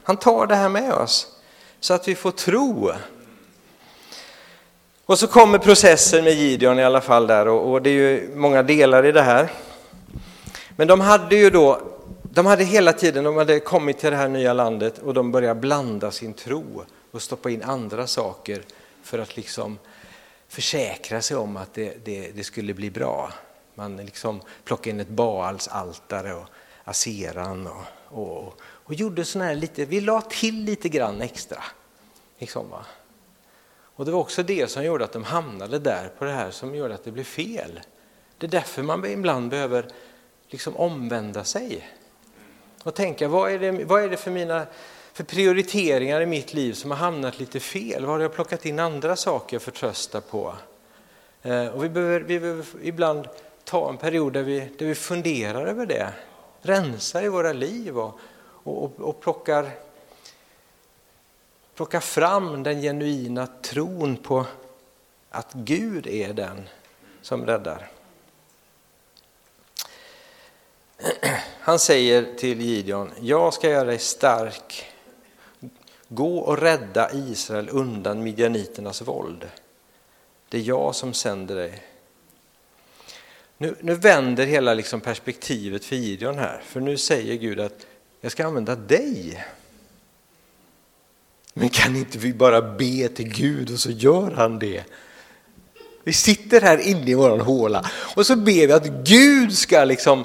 Han 0.03 0.17
tar 0.17 0.47
det 0.47 0.55
här 0.55 0.69
med 0.69 0.93
oss 0.93 1.27
så 1.79 1.93
att 1.93 2.07
vi 2.07 2.15
får 2.15 2.31
tro. 2.31 2.91
Och 5.05 5.19
så 5.19 5.27
kommer 5.27 5.57
processen 5.57 6.23
med 6.23 6.33
Gideon 6.33 6.79
i 6.79 6.83
alla 6.83 7.01
fall 7.01 7.27
där 7.27 7.47
och, 7.47 7.71
och 7.71 7.81
det 7.81 7.89
är 7.89 7.93
ju 7.93 8.35
många 8.35 8.63
delar 8.63 9.05
i 9.05 9.11
det 9.11 9.21
här. 9.21 9.51
Men 10.75 10.87
de 10.87 11.01
hade 11.01 11.35
ju 11.35 11.49
då, 11.49 11.81
de 12.23 12.45
hade 12.45 12.63
hela 12.63 12.93
tiden, 12.93 13.23
de 13.23 13.37
hade 13.37 13.59
kommit 13.59 13.99
till 13.99 14.11
det 14.11 14.17
här 14.17 14.29
nya 14.29 14.53
landet 14.53 14.97
och 14.97 15.13
de 15.13 15.31
började 15.31 15.59
blanda 15.59 16.11
sin 16.11 16.33
tro 16.33 16.83
och 17.11 17.21
stoppa 17.21 17.49
in 17.49 17.63
andra 17.63 18.07
saker 18.07 18.61
för 19.03 19.19
att 19.19 19.37
liksom 19.37 19.77
försäkra 20.47 21.21
sig 21.21 21.37
om 21.37 21.57
att 21.57 21.73
det, 21.73 22.05
det, 22.05 22.31
det 22.35 22.43
skulle 22.43 22.73
bli 22.73 22.91
bra. 22.91 23.31
Man 23.75 23.97
liksom 23.97 24.41
plockade 24.63 24.89
in 24.89 24.99
ett 24.99 25.07
Baals 25.07 25.67
altare 25.67 26.33
och 26.33 26.45
aseran 26.83 27.67
och, 27.67 27.83
och, 28.19 28.61
och 28.61 28.93
gjorde 28.93 29.25
sån 29.25 29.41
här 29.41 29.55
lite, 29.55 29.85
vi 29.85 30.01
la 30.01 30.21
till 30.21 30.63
lite 30.63 30.89
grann 30.89 31.21
extra. 31.21 31.63
Liksom, 32.37 32.69
va? 32.69 32.85
Och 33.95 34.05
det 34.05 34.11
var 34.11 34.19
också 34.19 34.43
det 34.43 34.71
som 34.71 34.83
gjorde 34.83 35.03
att 35.03 35.13
de 35.13 35.23
hamnade 35.23 35.79
där 35.79 36.11
på 36.17 36.25
det 36.25 36.31
här 36.31 36.51
som 36.51 36.75
gjorde 36.75 36.93
att 36.93 37.03
det 37.03 37.11
blev 37.11 37.23
fel. 37.23 37.79
Det 38.37 38.45
är 38.45 38.51
därför 38.51 38.83
man 38.83 39.05
ibland 39.05 39.49
behöver 39.49 39.85
liksom 40.47 40.75
omvända 40.75 41.43
sig 41.43 41.89
och 42.83 42.95
tänka 42.95 43.27
vad 43.27 43.51
är 43.51 43.59
det, 43.59 43.71
vad 43.71 44.03
är 44.03 44.09
det 44.09 44.17
för, 44.17 44.31
mina, 44.31 44.65
för 45.13 45.23
prioriteringar 45.23 46.21
i 46.21 46.25
mitt 46.25 46.53
liv 46.53 46.73
som 46.73 46.91
har 46.91 46.97
hamnat 46.97 47.39
lite 47.39 47.59
fel? 47.59 48.05
Var 48.05 48.13
har 48.13 48.19
jag 48.19 48.33
plockat 48.33 48.65
in 48.65 48.79
andra 48.79 49.15
saker 49.15 49.57
att 49.57 49.63
förtrösta 49.63 50.21
på? 50.21 50.53
Eh, 51.41 51.67
och 51.67 51.83
vi, 51.83 51.89
behöver, 51.89 52.19
vi 52.19 52.39
behöver 52.39 52.65
ibland 52.81 53.27
ta 53.63 53.89
en 53.89 53.97
period 53.97 54.33
där 54.33 54.43
vi, 54.43 54.59
där 54.59 54.85
vi 54.85 54.95
funderar 54.95 55.65
över 55.65 55.85
det, 55.85 56.13
rensar 56.61 57.23
i 57.23 57.27
våra 57.27 57.53
liv 57.53 57.97
och, 57.99 58.19
och, 58.43 58.99
och 58.99 59.21
plockar, 59.21 59.71
plockar 61.75 61.99
fram 61.99 62.63
den 62.63 62.81
genuina 62.81 63.47
tron 63.47 64.17
på 64.17 64.45
att 65.29 65.53
Gud 65.53 66.07
är 66.07 66.33
den 66.33 66.69
som 67.21 67.45
räddar. 67.45 67.91
Han 71.59 71.79
säger 71.79 72.35
till 72.37 72.61
Gideon, 72.61 73.11
jag 73.19 73.53
ska 73.53 73.69
göra 73.69 73.83
dig 73.83 73.99
stark. 73.99 74.85
Gå 76.07 76.37
och 76.37 76.57
rädda 76.57 77.11
Israel 77.13 77.69
undan 77.69 78.23
midjaniternas 78.23 79.01
våld. 79.01 79.49
Det 80.49 80.57
är 80.57 80.61
jag 80.61 80.95
som 80.95 81.13
sänder 81.13 81.55
dig. 81.55 81.92
Nu, 83.57 83.75
nu 83.81 83.95
vänder 83.95 84.45
hela 84.45 84.73
liksom 84.73 85.01
perspektivet 85.01 85.85
för 85.85 85.95
Gideon 85.95 86.37
här, 86.37 86.61
för 86.65 86.79
nu 86.79 86.97
säger 86.97 87.35
Gud 87.35 87.59
att 87.59 87.85
jag 88.21 88.31
ska 88.31 88.45
använda 88.45 88.75
dig. 88.75 89.43
Men 91.53 91.69
kan 91.69 91.95
inte 91.95 92.17
vi 92.17 92.33
bara 92.33 92.61
be 92.61 93.07
till 93.09 93.29
Gud 93.29 93.71
och 93.71 93.79
så 93.79 93.91
gör 93.91 94.31
han 94.31 94.59
det? 94.59 94.83
Vi 96.03 96.13
sitter 96.13 96.61
här 96.61 96.77
inne 96.77 97.11
i 97.11 97.13
våran 97.13 97.41
håla 97.41 97.89
och 98.15 98.25
så 98.25 98.35
ber 98.35 98.67
vi 98.67 98.73
att 98.73 98.87
Gud 98.87 99.57
ska 99.57 99.83
liksom 99.83 100.23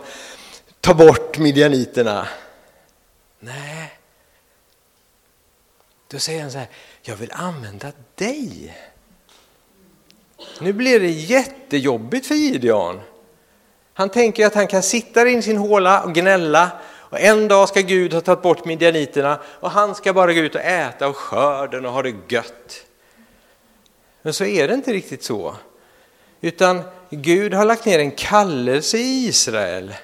ta 0.80 0.94
bort 0.94 1.38
midjaniterna. 1.38 2.28
Nej. 3.40 3.99
Då 6.08 6.18
säger 6.18 6.42
han 6.42 6.52
så 6.52 6.58
här, 6.58 6.68
jag 7.02 7.16
vill 7.16 7.32
använda 7.32 7.92
dig. 8.14 8.76
Nu 10.61 10.73
blir 10.73 11.00
det 11.00 11.11
jättejobbigt 11.11 12.26
för 12.26 12.35
Gideon. 12.35 13.00
Han 13.98 14.08
tänker 14.08 14.46
att 14.46 14.54
han 14.54 14.66
kan 14.66 14.82
sitta 14.82 15.28
i 15.28 15.42
sin 15.42 15.56
håla 15.56 16.02
och 16.02 16.14
gnälla 16.14 16.70
och 16.84 17.20
en 17.20 17.48
dag 17.48 17.68
ska 17.68 17.80
Gud 17.80 18.14
ha 18.14 18.20
tagit 18.20 18.42
bort 18.42 18.64
midjaniterna 18.64 19.38
och 19.60 19.70
han 19.70 19.94
ska 19.94 20.12
bara 20.12 20.32
gå 20.32 20.40
ut 20.40 20.54
och 20.54 20.60
äta 20.60 21.06
av 21.06 21.12
skörden 21.12 21.86
och 21.86 21.92
ha 21.92 22.02
det 22.02 22.14
gött. 22.28 22.86
Men 24.22 24.32
så 24.32 24.44
är 24.44 24.68
det 24.68 24.74
inte 24.74 24.92
riktigt 24.92 25.22
så. 25.22 25.54
Utan 26.40 26.80
Gud 27.10 27.54
har 27.54 27.64
lagt 27.64 27.86
ner 27.86 27.98
en 27.98 28.10
kallelse 28.10 28.98
i 28.98 29.26
Israel 29.26 29.94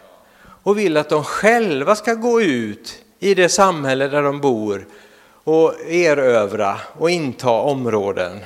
och 0.63 0.79
vill 0.79 0.97
att 0.97 1.09
de 1.09 1.25
själva 1.25 1.97
ska 1.97 2.15
gå 2.15 2.41
ut 2.43 3.03
i 3.19 3.35
det 3.35 3.49
samhälle 3.49 4.09
där 4.09 4.23
de 4.23 4.41
bor 4.41 4.87
och 5.45 5.81
erövra 5.81 6.81
och 6.99 7.11
inta 7.11 7.51
områden. 7.51 8.41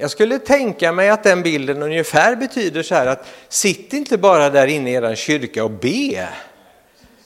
Jag 0.00 0.10
skulle 0.10 0.38
tänka 0.38 0.92
mig 0.92 1.08
att 1.08 1.22
den 1.22 1.42
bilden 1.42 1.82
ungefär 1.82 2.36
betyder 2.36 2.82
så 2.82 2.94
här 2.94 3.06
att 3.06 3.26
sitt 3.48 3.92
inte 3.92 4.18
bara 4.18 4.50
där 4.50 4.66
inne 4.66 4.90
i 4.90 4.94
er 4.94 5.14
kyrka 5.14 5.64
och 5.64 5.70
be, 5.70 6.28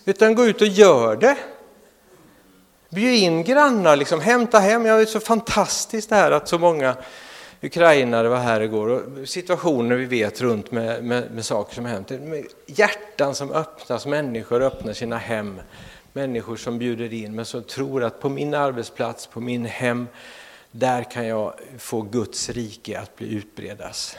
utan 0.05 0.35
gå 0.35 0.47
ut 0.47 0.61
och 0.61 0.67
gör 0.67 1.17
det. 1.17 1.37
Bjud 2.89 3.15
in 3.15 3.45
grannar, 3.45 3.97
liksom, 3.97 4.21
hämta 4.21 4.59
hem. 4.59 4.87
Jag 4.87 4.99
det 4.99 5.03
är 5.03 5.07
så 5.07 5.21
fantastiskt 5.21 6.11
det 6.11 6.17
här 6.17 6.31
att 6.31 6.49
så 6.49 6.59
många 6.59 6.97
ukrainare 7.63 8.29
var 8.29 8.37
här 8.37 8.61
igår 8.61 8.89
och 8.89 9.29
situationer 9.29 9.97
vi 9.97 10.05
vet 10.05 10.41
runt 10.41 10.71
med, 10.71 11.05
med, 11.05 11.31
med 11.31 11.45
saker 11.45 11.75
som 11.75 11.85
hänt. 11.85 12.13
Hjärtan 12.67 13.35
som 13.35 13.53
öppnas, 13.53 14.07
människor 14.07 14.63
öppnar 14.63 14.93
sina 14.93 15.17
hem, 15.17 15.61
människor 16.13 16.57
som 16.57 16.79
bjuder 16.79 17.13
in 17.13 17.35
men 17.35 17.45
som 17.45 17.63
tror 17.63 18.05
att 18.05 18.21
på 18.21 18.29
min 18.29 18.55
arbetsplats, 18.55 19.27
på 19.27 19.41
min 19.41 19.65
hem, 19.65 20.07
där 20.77 21.11
kan 21.11 21.27
jag 21.27 21.55
få 21.79 22.03
Guds 22.03 22.49
rike 22.49 23.01
att 23.01 23.17
bli 23.17 23.35
utbredas. 23.35 24.17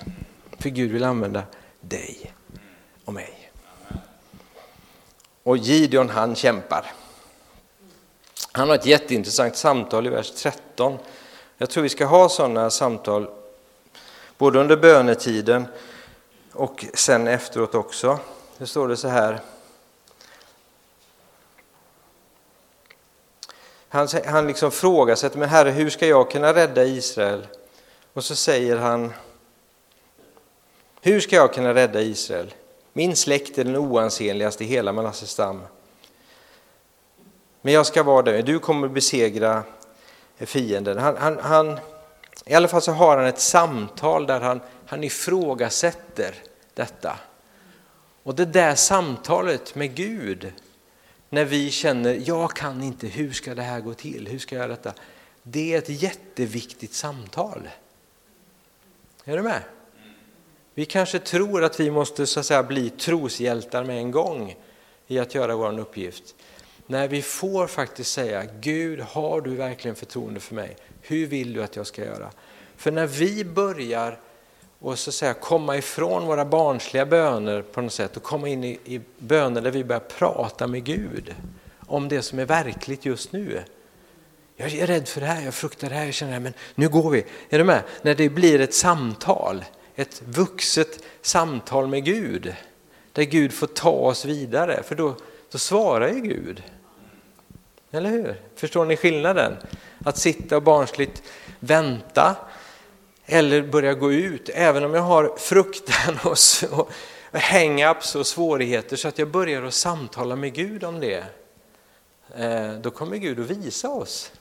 För 0.59 0.69
Gud 0.69 0.91
vill 0.91 1.03
använda 1.03 1.43
dig 1.81 2.33
och 3.05 3.13
mig. 3.13 3.51
Och 5.43 5.57
Gideon 5.57 6.09
han 6.09 6.35
kämpar. 6.35 6.85
Han 8.51 8.69
har 8.69 8.75
ett 8.75 8.85
jätteintressant 8.85 9.55
samtal 9.55 10.07
i 10.07 10.09
vers 10.09 10.31
13 10.31 10.97
jag 11.57 11.69
tror 11.69 11.83
vi 11.83 11.89
ska 11.89 12.05
ha 12.05 12.29
sådana 12.29 12.69
samtal 12.69 13.29
både 14.38 14.59
under 14.59 14.77
bönetiden 14.77 15.67
och 16.51 16.85
sen 16.93 17.27
efteråt 17.27 17.75
också. 17.75 18.19
Det 18.57 18.67
står 18.67 18.88
det 18.88 18.97
så 18.97 19.07
här. 19.07 19.39
Han, 23.95 24.07
han 24.25 24.47
liksom 24.47 24.71
frågar 24.71 25.15
sig, 25.15 25.29
men 25.33 25.49
Herre, 25.49 25.69
hur 25.69 25.89
ska 25.89 26.07
jag 26.07 26.31
kunna 26.31 26.53
rädda 26.53 26.83
Israel? 26.83 27.47
Och 28.13 28.23
så 28.23 28.35
säger 28.35 28.77
han, 28.77 29.13
hur 31.01 31.19
ska 31.19 31.35
jag 31.35 31.53
kunna 31.53 31.73
rädda 31.73 32.01
Israel? 32.01 32.53
Min 32.93 33.15
släkt 33.15 33.57
är 33.57 33.63
den 33.63 33.77
oansenligaste 33.77 34.63
i 34.63 34.67
hela 34.67 34.91
Manasses 34.91 35.29
stam. 35.29 35.61
Men 37.61 37.73
jag 37.73 37.85
ska 37.85 38.03
vara 38.03 38.21
där, 38.21 38.41
du 38.41 38.59
kommer 38.59 38.87
besegra 38.87 39.63
fienden. 40.37 40.97
Han, 40.97 41.17
han, 41.17 41.39
han, 41.39 41.79
I 42.45 42.53
alla 42.53 42.67
fall 42.67 42.81
så 42.81 42.91
har 42.91 43.17
han 43.17 43.25
ett 43.25 43.39
samtal 43.39 44.27
där 44.27 44.41
han, 44.41 44.61
han 44.85 45.03
ifrågasätter 45.03 46.35
detta. 46.73 47.19
Och 48.23 48.35
det 48.35 48.45
där 48.45 48.75
samtalet 48.75 49.75
med 49.75 49.95
Gud, 49.95 50.53
när 51.36 51.46
vi 51.46 51.72
känner 51.72 52.22
jag 52.25 52.51
kan 52.51 52.84
inte, 52.84 53.08
hur 53.08 53.32
ska 53.32 53.56
det 53.56 53.62
här 53.62 53.80
gå 53.80 53.94
till, 53.94 54.27
hur 54.27 54.39
ska 54.39 54.56
jag 54.56 54.63
göra 54.63 54.72
detta? 54.72 54.94
Det 55.44 55.74
är 55.74 55.77
ett 55.77 56.01
jätteviktigt 56.01 56.94
samtal. 56.94 57.70
Är 59.25 59.38
du 59.38 59.44
med? 59.44 59.62
Vi 60.74 60.86
kanske 60.86 61.20
tror 61.20 61.63
att 61.63 61.80
vi 61.80 61.92
måste 61.92 62.27
så 62.27 62.39
att 62.39 62.46
säga, 62.46 62.63
bli 62.63 62.89
troshjältar 62.89 63.84
med 63.84 63.98
en 63.98 64.12
gång 64.12 64.56
i 65.08 65.20
att 65.20 65.36
göra 65.36 65.56
vår 65.56 65.80
uppgift 65.80 66.36
när 66.88 67.08
vi 67.08 67.22
får 67.22 67.68
faktiskt 67.68 68.12
säga 68.12 68.46
Gud, 68.60 69.00
har 69.00 69.42
du 69.42 69.56
verkligen 69.56 69.96
förtroende 69.96 70.39
för 70.39 70.56
mig? 70.56 70.77
Hur 71.01 71.27
vill 71.27 71.54
du 71.54 71.63
att 71.63 71.75
jag 71.75 71.88
ska 71.88 72.06
göra? 72.06 72.32
För 72.75 72.92
när 72.92 73.08
vi 73.08 73.46
börjar 73.46 74.20
och 74.79 75.00
så 75.00 75.10
att 75.10 75.13
säga, 75.13 75.34
komma 75.34 75.77
ifrån 75.77 76.25
våra 76.25 76.46
barnsliga 76.46 77.05
böner 77.05 77.62
på 77.62 77.82
något 77.82 77.94
sätt 77.94 78.17
och 78.17 78.24
komma 78.24 78.48
in 78.48 78.63
i, 78.63 78.79
i 78.86 79.01
böner 79.17 79.62
där 79.62 79.72
vi 79.72 79.84
börjar 79.84 80.00
prata 80.00 80.67
med 80.67 80.84
Gud 80.84 81.36
om 81.88 82.08
det 82.08 82.22
som 82.22 82.39
är 82.39 82.46
verkligt 82.46 83.05
just 83.05 83.32
nu. 83.32 83.63
Jag 84.55 84.74
är 84.74 84.88
rädd 84.88 85.08
för 85.08 85.22
det 85.22 85.27
här, 85.27 85.46
jag 85.46 85.53
fruktar 85.53 85.89
det 85.89 85.96
här, 85.96 86.05
jag 86.05 86.13
känner 86.13 86.32
det 86.32 86.36
här, 86.36 86.44
men 86.44 86.53
nu 86.75 86.89
går 86.89 87.10
vi. 87.10 87.25
Är 87.50 87.58
du 87.58 87.63
med? 87.63 87.84
När 88.01 88.15
det 88.15 88.29
blir 88.29 88.62
ett 88.62 88.74
samtal, 88.74 89.65
ett 89.96 90.22
vuxet 90.25 91.00
samtal 91.22 91.88
med 91.88 92.05
Gud, 92.05 92.55
där 93.12 93.24
Gud 93.24 93.53
får 93.53 93.67
ta 93.67 93.89
oss 93.89 94.25
vidare, 94.25 94.84
för 94.84 94.96
då, 94.96 95.15
då 95.51 95.58
svarar 95.58 96.08
ju 96.08 96.20
Gud. 96.20 96.63
Eller 97.91 98.10
hur? 98.10 98.41
Förstår 98.55 98.86
ni 98.86 98.98
skillnaden? 98.98 99.58
Att 100.05 100.17
sitta 100.17 100.55
och 100.55 100.63
barnsligt 100.63 101.24
vänta 101.60 102.36
eller 103.25 103.62
börja 103.62 103.94
gå 103.94 104.13
ut, 104.13 104.50
även 104.53 104.84
om 104.84 104.94
jag 104.94 105.01
har 105.01 105.36
fruktan 105.38 106.20
och, 106.24 106.38
och 106.79 106.89
hang-ups 107.32 108.15
och 108.15 108.27
svårigheter 108.27 108.96
så 108.96 109.08
att 109.08 109.20
jag 109.20 109.27
börjar 109.27 109.63
att 109.63 109.74
samtala 109.74 110.36
med 110.36 110.53
Gud 110.53 110.84
om 110.84 111.00
det. 111.00 111.24
Eh, 112.36 112.74
då 112.74 112.91
kommer 112.91 113.17
Gud 113.17 113.39
att 113.39 113.50
visa 113.50 113.89
oss 113.89 114.32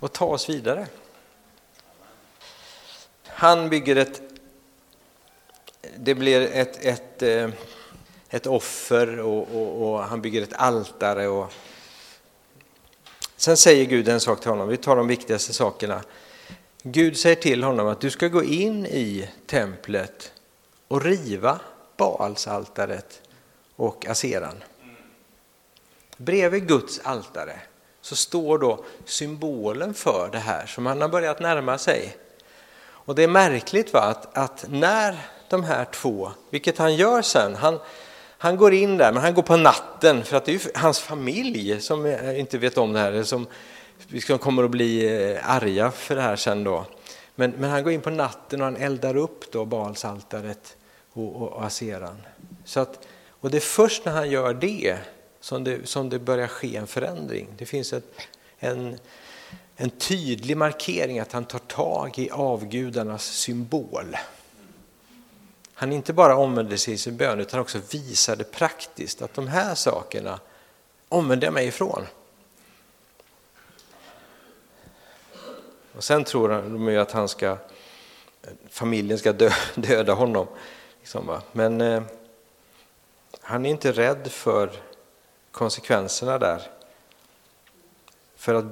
och 0.00 0.12
ta 0.12 0.24
oss 0.24 0.48
vidare. 0.48 0.86
Han 3.26 3.68
bygger 3.68 3.96
ett, 3.96 4.22
det 5.96 6.14
blir 6.14 6.40
ett, 6.40 6.84
ett, 6.84 7.22
eh, 7.22 7.48
ett 8.28 8.46
offer 8.46 9.18
och, 9.18 9.48
och, 9.54 9.92
och, 9.92 10.04
han 10.04 10.22
bygger 10.22 10.42
ett 10.42 10.52
altare. 10.52 11.28
Och... 11.28 11.52
Sen 13.36 13.56
säger 13.56 13.84
Gud 13.84 14.08
en 14.08 14.20
sak 14.20 14.40
till 14.40 14.50
honom, 14.50 14.68
vi 14.68 14.76
tar 14.76 14.96
de 14.96 15.06
viktigaste 15.06 15.52
sakerna. 15.52 16.02
Gud 16.84 17.16
säger 17.16 17.36
till 17.36 17.64
honom 17.64 17.86
att 17.86 18.00
du 18.00 18.10
ska 18.10 18.28
gå 18.28 18.44
in 18.44 18.86
i 18.86 19.28
templet 19.46 20.32
och 20.88 21.04
riva 21.04 21.60
Baalsaltaret 21.96 23.20
och 23.76 24.06
aseran. 24.06 24.62
Bredvid 26.16 26.68
Guds 26.68 27.00
altare 27.04 27.60
så 28.00 28.16
står 28.16 28.58
då 28.58 28.84
symbolen 29.04 29.94
för 29.94 30.28
det 30.32 30.38
här 30.38 30.66
som 30.66 30.86
han 30.86 31.00
har 31.00 31.08
börjat 31.08 31.40
närma 31.40 31.78
sig. 31.78 32.16
Och 32.84 33.14
det 33.14 33.22
är 33.22 33.28
märkligt 33.28 33.92
va? 33.92 34.00
Att, 34.00 34.38
att 34.38 34.64
när 34.68 35.18
de 35.48 35.64
här 35.64 35.84
två, 35.84 36.32
vilket 36.50 36.78
han 36.78 36.96
gör 36.96 37.22
sen, 37.22 37.54
han, 37.54 37.78
han 38.38 38.56
går 38.56 38.72
in 38.72 38.96
där, 38.96 39.12
men 39.12 39.22
han 39.22 39.34
går 39.34 39.42
på 39.42 39.56
natten 39.56 40.24
för 40.24 40.36
att 40.36 40.44
det 40.44 40.54
är 40.54 40.78
hans 40.78 41.00
familj 41.00 41.80
som 41.80 42.06
inte 42.36 42.58
vet 42.58 42.78
om 42.78 42.92
det 42.92 42.98
här, 42.98 43.22
som, 43.22 43.46
vi 44.08 44.20
kommer 44.20 44.64
att 44.64 44.70
bli 44.70 45.06
eh, 45.32 45.50
arga 45.50 45.90
för 45.90 46.16
det 46.16 46.22
här 46.22 46.36
sen 46.36 46.64
då. 46.64 46.86
Men, 47.34 47.50
men 47.50 47.70
han 47.70 47.82
går 47.82 47.92
in 47.92 48.00
på 48.00 48.10
natten 48.10 48.60
och 48.60 48.64
han 48.64 48.76
eldar 48.76 49.16
upp 49.16 49.52
då 49.52 49.64
Baalsaltaret 49.64 50.76
och, 51.12 51.42
och, 51.42 51.52
och 51.52 51.64
aseran. 51.64 52.22
Så 52.64 52.80
att, 52.80 53.06
och 53.28 53.50
det 53.50 53.58
är 53.58 53.60
först 53.60 54.04
när 54.04 54.12
han 54.12 54.30
gör 54.30 54.54
det 54.54 54.98
som 55.40 55.64
det, 55.64 55.88
som 55.88 56.08
det 56.08 56.18
börjar 56.18 56.48
ske 56.48 56.76
en 56.76 56.86
förändring. 56.86 57.48
Det 57.58 57.66
finns 57.66 57.92
ett, 57.92 58.14
en, 58.58 58.98
en 59.76 59.90
tydlig 59.90 60.56
markering 60.56 61.18
att 61.18 61.32
han 61.32 61.44
tar 61.44 61.58
tag 61.58 62.18
i 62.18 62.30
avgudarnas 62.30 63.24
symbol. 63.24 64.16
Han 65.74 65.92
inte 65.92 66.12
bara 66.12 66.36
omvände 66.36 66.78
sig 66.78 66.94
i 66.94 66.98
sin 66.98 67.16
bön 67.16 67.40
utan 67.40 67.60
också 67.60 67.80
visade 67.90 68.44
praktiskt 68.44 69.22
att 69.22 69.34
de 69.34 69.48
här 69.48 69.74
sakerna 69.74 70.40
omvänder 71.08 71.46
jag 71.46 71.54
mig 71.54 71.66
ifrån. 71.66 72.06
Och 75.96 76.04
sen 76.04 76.24
tror 76.24 76.48
de 76.48 76.88
ju 76.88 76.98
att 76.98 77.12
han 77.12 77.28
ska, 77.28 77.56
familjen 78.70 79.18
ska 79.18 79.32
dö, 79.32 79.50
döda 79.74 80.12
honom. 80.12 80.46
Liksom, 80.98 81.40
Men 81.52 81.80
eh, 81.80 82.02
han 83.40 83.66
är 83.66 83.70
inte 83.70 83.92
rädd 83.92 84.32
för 84.32 84.70
konsekvenserna 85.50 86.38
där. 86.38 86.62
För 88.36 88.54
att 88.54 88.64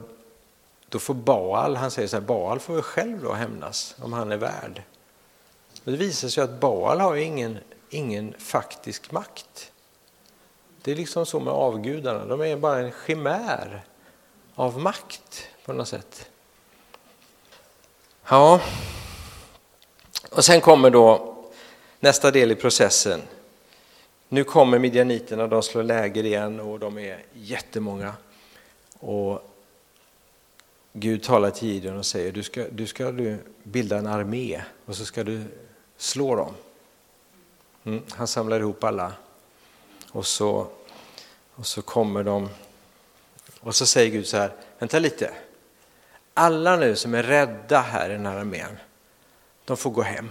då 0.89 0.99
får 0.99 1.15
Baal, 1.15 1.77
han 1.77 1.91
säger 1.91 2.09
så 2.09 2.17
här, 2.17 2.25
Baal 2.25 2.61
får 2.61 2.75
väl 2.75 2.83
själv 2.83 3.23
då 3.23 3.33
hämnas 3.33 3.95
om 4.03 4.13
han 4.13 4.33
är 4.33 4.37
värd. 4.37 4.83
Men 5.85 5.95
det 5.95 6.01
visar 6.01 6.29
sig 6.29 6.45
att 6.45 6.61
Baal 6.61 7.01
har 7.01 7.17
ingen, 7.17 7.59
ingen 7.91 8.35
faktisk 8.39 9.13
makt. 9.13 9.73
Det 10.83 10.93
är 10.93 10.97
liksom 10.97 11.27
så 11.27 11.41
med 11.41 11.53
avgudarna, 11.53 12.25
de 12.27 12.41
är 12.41 12.57
bara 12.57 12.79
en 12.79 12.93
chimär 13.07 13.85
av 14.55 14.79
makt 14.79 15.49
på 15.65 15.73
något 15.73 15.89
sätt. 15.89 16.31
Ja, 18.33 18.61
och 20.31 20.45
sen 20.45 20.61
kommer 20.61 20.91
då 20.91 21.37
nästa 22.01 22.31
del 22.31 22.51
i 22.51 22.55
processen. 22.55 23.23
Nu 24.29 24.45
kommer 24.45 24.79
midjaniterna, 24.79 25.47
de 25.47 25.63
slår 25.63 25.83
läger 25.83 26.25
igen 26.25 26.61
och 26.61 26.79
de 26.79 26.99
är 26.99 27.25
jättemånga. 27.33 28.15
Och 28.99 29.51
Gud 30.93 31.23
talar 31.23 31.51
till 31.51 31.69
Gideon 31.69 31.99
och 31.99 32.07
säger 32.07 32.33
du 32.33 32.43
ska, 32.43 32.65
du 32.71 32.87
ska 32.87 33.13
du 33.13 33.39
bilda 33.63 33.99
en 33.99 34.07
armé 34.07 34.63
och 34.85 34.97
så 34.97 35.05
ska 35.05 35.25
du 35.25 35.45
slå 35.97 36.37
dem. 36.37 36.55
Mm, 37.85 38.03
han 38.11 38.27
samlar 38.27 38.61
ihop 38.61 38.85
alla 38.85 39.13
och 40.11 40.27
så, 40.27 40.67
och 41.55 41.67
så 41.67 41.83
kommer 41.83 42.25
de 42.25 42.49
och 43.61 43.75
så 43.75 43.87
säger 43.87 44.11
Gud 44.11 44.27
så 44.27 44.37
här, 44.37 44.53
vänta 44.79 44.99
lite. 44.99 45.31
Alla 46.41 46.77
nu 46.77 46.97
som 46.97 47.15
är 47.15 47.23
rädda 47.23 47.81
här 47.81 48.11
i 48.11 48.13
den 48.13 48.27
här 48.27 48.37
armén, 48.37 48.79
de 49.65 49.77
får 49.77 49.91
gå 49.91 50.03
hem. 50.03 50.31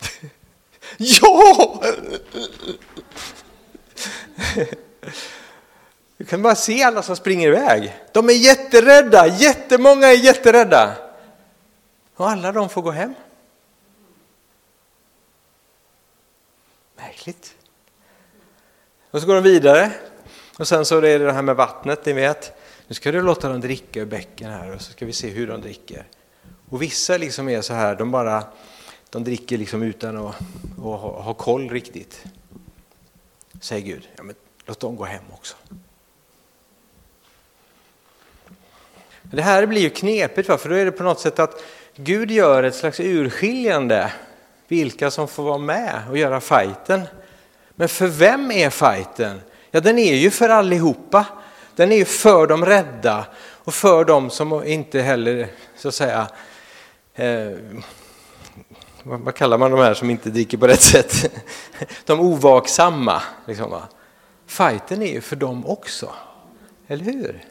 ja! 0.96 1.80
Du 6.16 6.24
kan 6.24 6.42
bara 6.42 6.54
se 6.54 6.82
alla 6.82 7.02
som 7.02 7.16
springer 7.16 7.48
iväg. 7.48 7.96
De 8.12 8.28
är 8.28 8.32
jätterädda, 8.32 9.26
jättemånga 9.26 10.06
är 10.06 10.16
jätterädda. 10.16 10.96
Och 12.14 12.30
alla 12.30 12.52
de 12.52 12.68
får 12.68 12.82
gå 12.82 12.90
hem. 12.90 13.14
Märkligt. 16.96 17.54
Och 19.10 19.20
så 19.20 19.26
går 19.26 19.34
de 19.34 19.42
vidare. 19.42 19.90
Och 20.58 20.68
sen 20.68 20.84
så 20.84 20.96
är 20.96 21.02
det 21.02 21.18
det 21.18 21.32
här 21.32 21.42
med 21.42 21.56
vattnet, 21.56 22.06
ni 22.06 22.12
vet. 22.12 22.63
Nu 22.86 22.94
ska 22.94 23.12
du 23.12 23.22
låta 23.22 23.48
dem 23.48 23.60
dricka 23.60 24.00
ur 24.00 24.06
bäcken 24.06 24.50
här 24.50 24.74
och 24.74 24.80
så 24.80 24.92
ska 24.92 25.06
vi 25.06 25.12
se 25.12 25.28
hur 25.28 25.46
de 25.46 25.60
dricker. 25.60 26.06
Och 26.68 26.82
vissa 26.82 27.16
liksom 27.16 27.48
är 27.48 27.60
så 27.60 27.74
här, 27.74 27.96
de 27.96 28.10
bara 28.10 28.44
de 29.10 29.24
dricker 29.24 29.58
liksom 29.58 29.82
utan 29.82 30.16
att, 30.16 30.34
att 30.76 30.82
ha, 30.82 31.22
ha 31.22 31.34
koll 31.34 31.70
riktigt. 31.70 32.24
Säger 33.60 33.86
Gud, 33.86 34.08
ja, 34.16 34.22
men 34.22 34.34
låt 34.66 34.80
dem 34.80 34.96
gå 34.96 35.04
hem 35.04 35.24
också. 35.32 35.56
Det 39.22 39.42
här 39.42 39.66
blir 39.66 39.80
ju 39.80 39.90
knepigt, 39.90 40.46
för 40.46 40.68
då 40.68 40.74
är 40.74 40.84
det 40.84 40.92
på 40.92 41.02
något 41.02 41.20
sätt 41.20 41.38
att 41.38 41.62
Gud 41.96 42.30
gör 42.30 42.62
ett 42.62 42.74
slags 42.74 43.00
urskiljande 43.00 44.12
vilka 44.68 45.10
som 45.10 45.28
får 45.28 45.42
vara 45.42 45.58
med 45.58 46.02
och 46.10 46.18
göra 46.18 46.40
fighten. 46.40 47.02
Men 47.74 47.88
för 47.88 48.06
vem 48.06 48.50
är 48.50 48.70
fighten? 48.70 49.40
Ja, 49.70 49.80
den 49.80 49.98
är 49.98 50.14
ju 50.14 50.30
för 50.30 50.48
allihopa. 50.48 51.26
Den 51.76 51.92
är 51.92 51.96
ju 51.96 52.04
för 52.04 52.46
de 52.46 52.64
rädda 52.64 53.26
och 53.38 53.74
för 53.74 54.04
de 54.04 54.30
som 54.30 54.64
inte 54.64 55.00
heller, 55.00 55.48
så 55.76 55.88
att 55.88 55.94
säga, 55.94 56.28
eh, 57.14 57.52
vad 59.02 59.34
kallar 59.34 59.58
man 59.58 59.70
de 59.70 59.80
här 59.80 59.94
som 59.94 60.10
inte 60.10 60.30
dricker 60.30 60.58
på 60.58 60.66
rätt 60.66 60.82
sätt? 60.82 61.32
De 62.04 62.20
ovaksamma. 62.20 63.22
Liksom, 63.46 63.70
va? 63.70 63.88
Fighten 64.46 65.02
är 65.02 65.12
ju 65.12 65.20
för 65.20 65.36
dem 65.36 65.66
också, 65.66 66.14
eller 66.86 67.04
hur? 67.04 67.44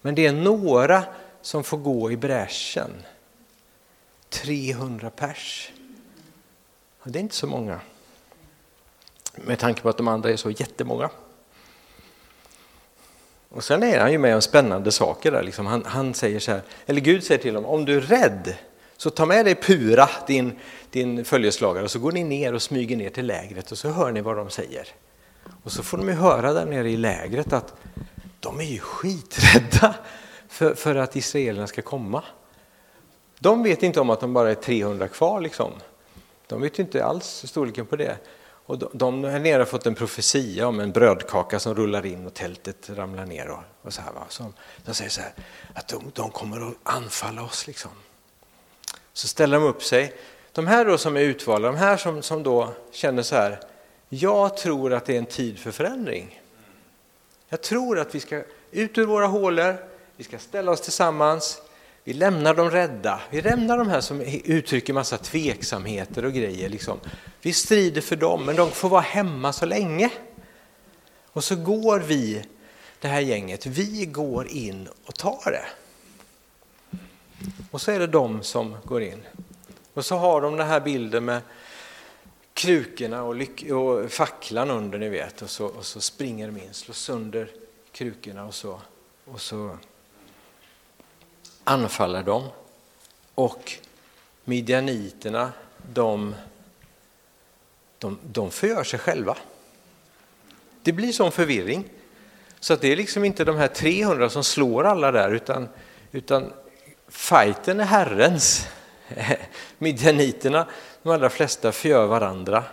Men 0.00 0.14
det 0.14 0.26
är 0.26 0.32
några 0.32 1.04
som 1.42 1.64
får 1.64 1.78
gå 1.78 2.12
i 2.12 2.16
bräschen. 2.16 2.90
300 4.28 5.10
pers. 5.10 5.72
Och 7.00 7.10
det 7.10 7.18
är 7.18 7.20
inte 7.20 7.34
så 7.34 7.46
många. 7.46 7.80
Med 9.34 9.58
tanke 9.58 9.80
på 9.80 9.88
att 9.88 9.96
de 9.96 10.08
andra 10.08 10.30
är 10.30 10.36
så 10.36 10.50
jättemånga. 10.50 11.10
Och 13.54 13.64
sen 13.64 13.82
är 13.82 14.00
han 14.00 14.12
ju 14.12 14.18
med 14.18 14.34
om 14.34 14.42
spännande 14.42 14.92
saker 14.92 15.32
där. 15.32 15.42
Liksom 15.42 15.66
han, 15.66 15.84
han, 15.86 16.14
säger 16.14 16.40
så 16.40 16.50
här, 16.52 16.62
eller 16.86 17.00
Gud 17.00 17.24
säger 17.24 17.42
till 17.42 17.54
honom, 17.54 17.70
om 17.70 17.84
du 17.84 17.96
är 17.96 18.00
rädd 18.00 18.54
så 18.96 19.10
ta 19.10 19.26
med 19.26 19.44
dig 19.44 19.54
Pura, 19.54 20.08
din, 20.26 20.52
din 20.90 21.24
följeslagare, 21.24 21.84
och 21.84 21.90
så 21.90 21.98
går 21.98 22.12
ni 22.12 22.24
ner 22.24 22.54
och 22.54 22.62
smyger 22.62 22.96
ner 22.96 23.10
till 23.10 23.26
lägret 23.26 23.72
och 23.72 23.78
så 23.78 23.88
hör 23.88 24.12
ni 24.12 24.20
vad 24.20 24.36
de 24.36 24.50
säger. 24.50 24.88
Och 25.62 25.72
så 25.72 25.82
får 25.82 25.98
de 25.98 26.08
ju 26.08 26.14
höra 26.14 26.52
där 26.52 26.66
nere 26.66 26.90
i 26.90 26.96
lägret 26.96 27.52
att 27.52 27.74
de 28.40 28.60
är 28.60 28.64
ju 28.64 28.78
skiträdda 28.78 29.94
för, 30.48 30.74
för 30.74 30.94
att 30.94 31.16
israelerna 31.16 31.66
ska 31.66 31.82
komma. 31.82 32.24
De 33.38 33.62
vet 33.62 33.82
inte 33.82 34.00
om 34.00 34.10
att 34.10 34.20
de 34.20 34.32
bara 34.32 34.50
är 34.50 34.54
300 34.54 35.08
kvar. 35.08 35.40
Liksom. 35.40 35.72
De 36.46 36.60
vet 36.60 36.78
inte 36.78 37.04
alls 37.04 37.44
storleken 37.46 37.86
på 37.86 37.96
det. 37.96 38.16
Och 38.66 38.78
de, 38.78 38.90
de 38.92 39.24
här 39.24 39.38
nere 39.38 39.58
har 39.58 39.66
fått 39.66 39.86
en 39.86 39.94
profetia 39.94 40.68
om 40.68 40.80
en 40.80 40.92
brödkaka 40.92 41.58
som 41.58 41.74
rullar 41.74 42.06
in 42.06 42.26
och 42.26 42.34
tältet 42.34 42.90
ramlar 42.90 43.26
ner. 43.26 43.48
Och, 43.48 43.62
och 43.82 43.92
så 43.92 44.02
här, 44.02 44.12
va? 44.12 44.24
Så 44.28 44.52
de 44.84 44.94
säger 44.94 45.10
så 45.10 45.20
här, 45.20 45.32
att 45.74 45.88
de, 45.88 46.12
de 46.14 46.30
kommer 46.30 46.68
att 46.68 46.74
anfalla 46.82 47.42
oss. 47.42 47.66
Liksom. 47.66 47.90
Så 49.12 49.28
ställer 49.28 49.60
de 49.60 49.66
upp 49.66 49.82
sig. 49.82 50.14
De 50.52 50.66
här 50.66 50.84
då 50.84 50.98
som 50.98 51.16
är 51.16 51.20
utvalda, 51.20 51.68
de 51.68 51.76
här 51.76 51.96
som, 51.96 52.22
som 52.22 52.42
då 52.42 52.72
känner 52.90 53.22
så 53.22 53.36
här, 53.36 53.60
jag 54.08 54.56
tror 54.56 54.92
att 54.92 55.04
det 55.04 55.14
är 55.14 55.18
en 55.18 55.26
tid 55.26 55.58
för 55.58 55.70
förändring. 55.70 56.40
Jag 57.48 57.62
tror 57.62 57.98
att 57.98 58.14
vi 58.14 58.20
ska 58.20 58.42
ut 58.70 58.98
ur 58.98 59.06
våra 59.06 59.26
hålor, 59.26 59.76
vi 60.16 60.24
ska 60.24 60.38
ställa 60.38 60.72
oss 60.72 60.80
tillsammans, 60.80 61.62
vi 62.04 62.12
lämnar 62.12 62.54
de 62.54 62.70
rädda, 62.70 63.20
vi 63.30 63.42
lämnar 63.42 63.78
de 63.78 63.88
här 63.88 64.00
som 64.00 64.20
uttrycker 64.44 64.92
massa 64.92 65.18
tveksamheter 65.18 66.24
och 66.24 66.32
grejer. 66.32 66.68
Liksom. 66.68 67.00
Vi 67.42 67.52
strider 67.52 68.00
för 68.00 68.16
dem, 68.16 68.44
men 68.44 68.56
de 68.56 68.70
får 68.70 68.88
vara 68.88 69.00
hemma 69.00 69.52
så 69.52 69.66
länge. 69.66 70.10
Och 71.26 71.44
så 71.44 71.56
går 71.56 72.00
vi, 72.00 72.44
det 73.00 73.08
här 73.08 73.20
gänget, 73.20 73.66
vi 73.66 74.06
går 74.06 74.48
in 74.48 74.88
och 75.04 75.14
tar 75.14 75.50
det. 75.50 75.66
Och 77.70 77.80
så 77.80 77.90
är 77.90 77.98
det 77.98 78.06
de 78.06 78.42
som 78.42 78.76
går 78.84 79.02
in. 79.02 79.22
Och 79.94 80.04
så 80.04 80.16
har 80.16 80.40
de 80.40 80.56
den 80.56 80.66
här 80.66 80.80
bilden 80.80 81.24
med 81.24 81.40
krukorna 82.54 83.22
och, 83.22 83.36
och 83.70 84.10
facklan 84.10 84.70
under, 84.70 84.98
ni 84.98 85.08
vet. 85.08 85.42
Och 85.42 85.50
så, 85.50 85.66
och 85.66 85.84
så 85.84 86.00
springer 86.00 86.46
de 86.46 86.56
in, 86.56 86.74
slår 86.74 86.94
sönder 86.94 87.50
krukorna 87.92 88.44
och 88.44 88.54
så, 88.54 88.80
och 89.24 89.40
så 89.40 89.78
anfaller 91.64 92.22
dem 92.22 92.48
Och 93.34 93.72
midjaniterna, 94.44 95.52
de, 95.92 96.34
de, 97.98 98.18
de 98.22 98.50
förgör 98.50 98.84
sig 98.84 98.98
själva. 98.98 99.36
Det 100.82 100.92
blir 100.92 101.12
sån 101.12 101.32
förvirring. 101.32 101.84
Så 102.60 102.74
att 102.74 102.80
det 102.80 102.92
är 102.92 102.96
liksom 102.96 103.24
inte 103.24 103.44
de 103.44 103.56
här 103.56 103.68
300 103.68 104.30
som 104.30 104.44
slår 104.44 104.84
alla 104.84 105.12
där 105.12 105.30
utan, 105.30 105.68
utan 106.12 106.52
fighten 107.08 107.80
är 107.80 107.84
Herrens. 107.84 108.68
Midjaniterna, 109.78 110.66
de 111.02 111.12
allra 111.12 111.30
flesta 111.30 111.72
förgör 111.72 112.06
varandra 112.06 112.64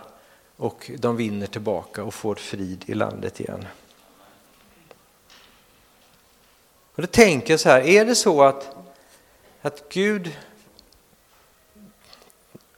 och 0.56 0.90
de 0.98 1.16
vinner 1.16 1.46
tillbaka 1.46 2.04
och 2.04 2.14
får 2.14 2.34
frid 2.34 2.84
i 2.86 2.94
landet 2.94 3.40
igen. 3.40 3.66
Och 6.94 7.02
då 7.02 7.06
tänker 7.06 7.52
jag 7.52 7.60
så 7.60 7.68
här, 7.68 7.80
är 7.80 8.04
det 8.04 8.14
så 8.14 8.42
att, 8.42 8.76
att 9.62 9.88
Gud 9.88 10.36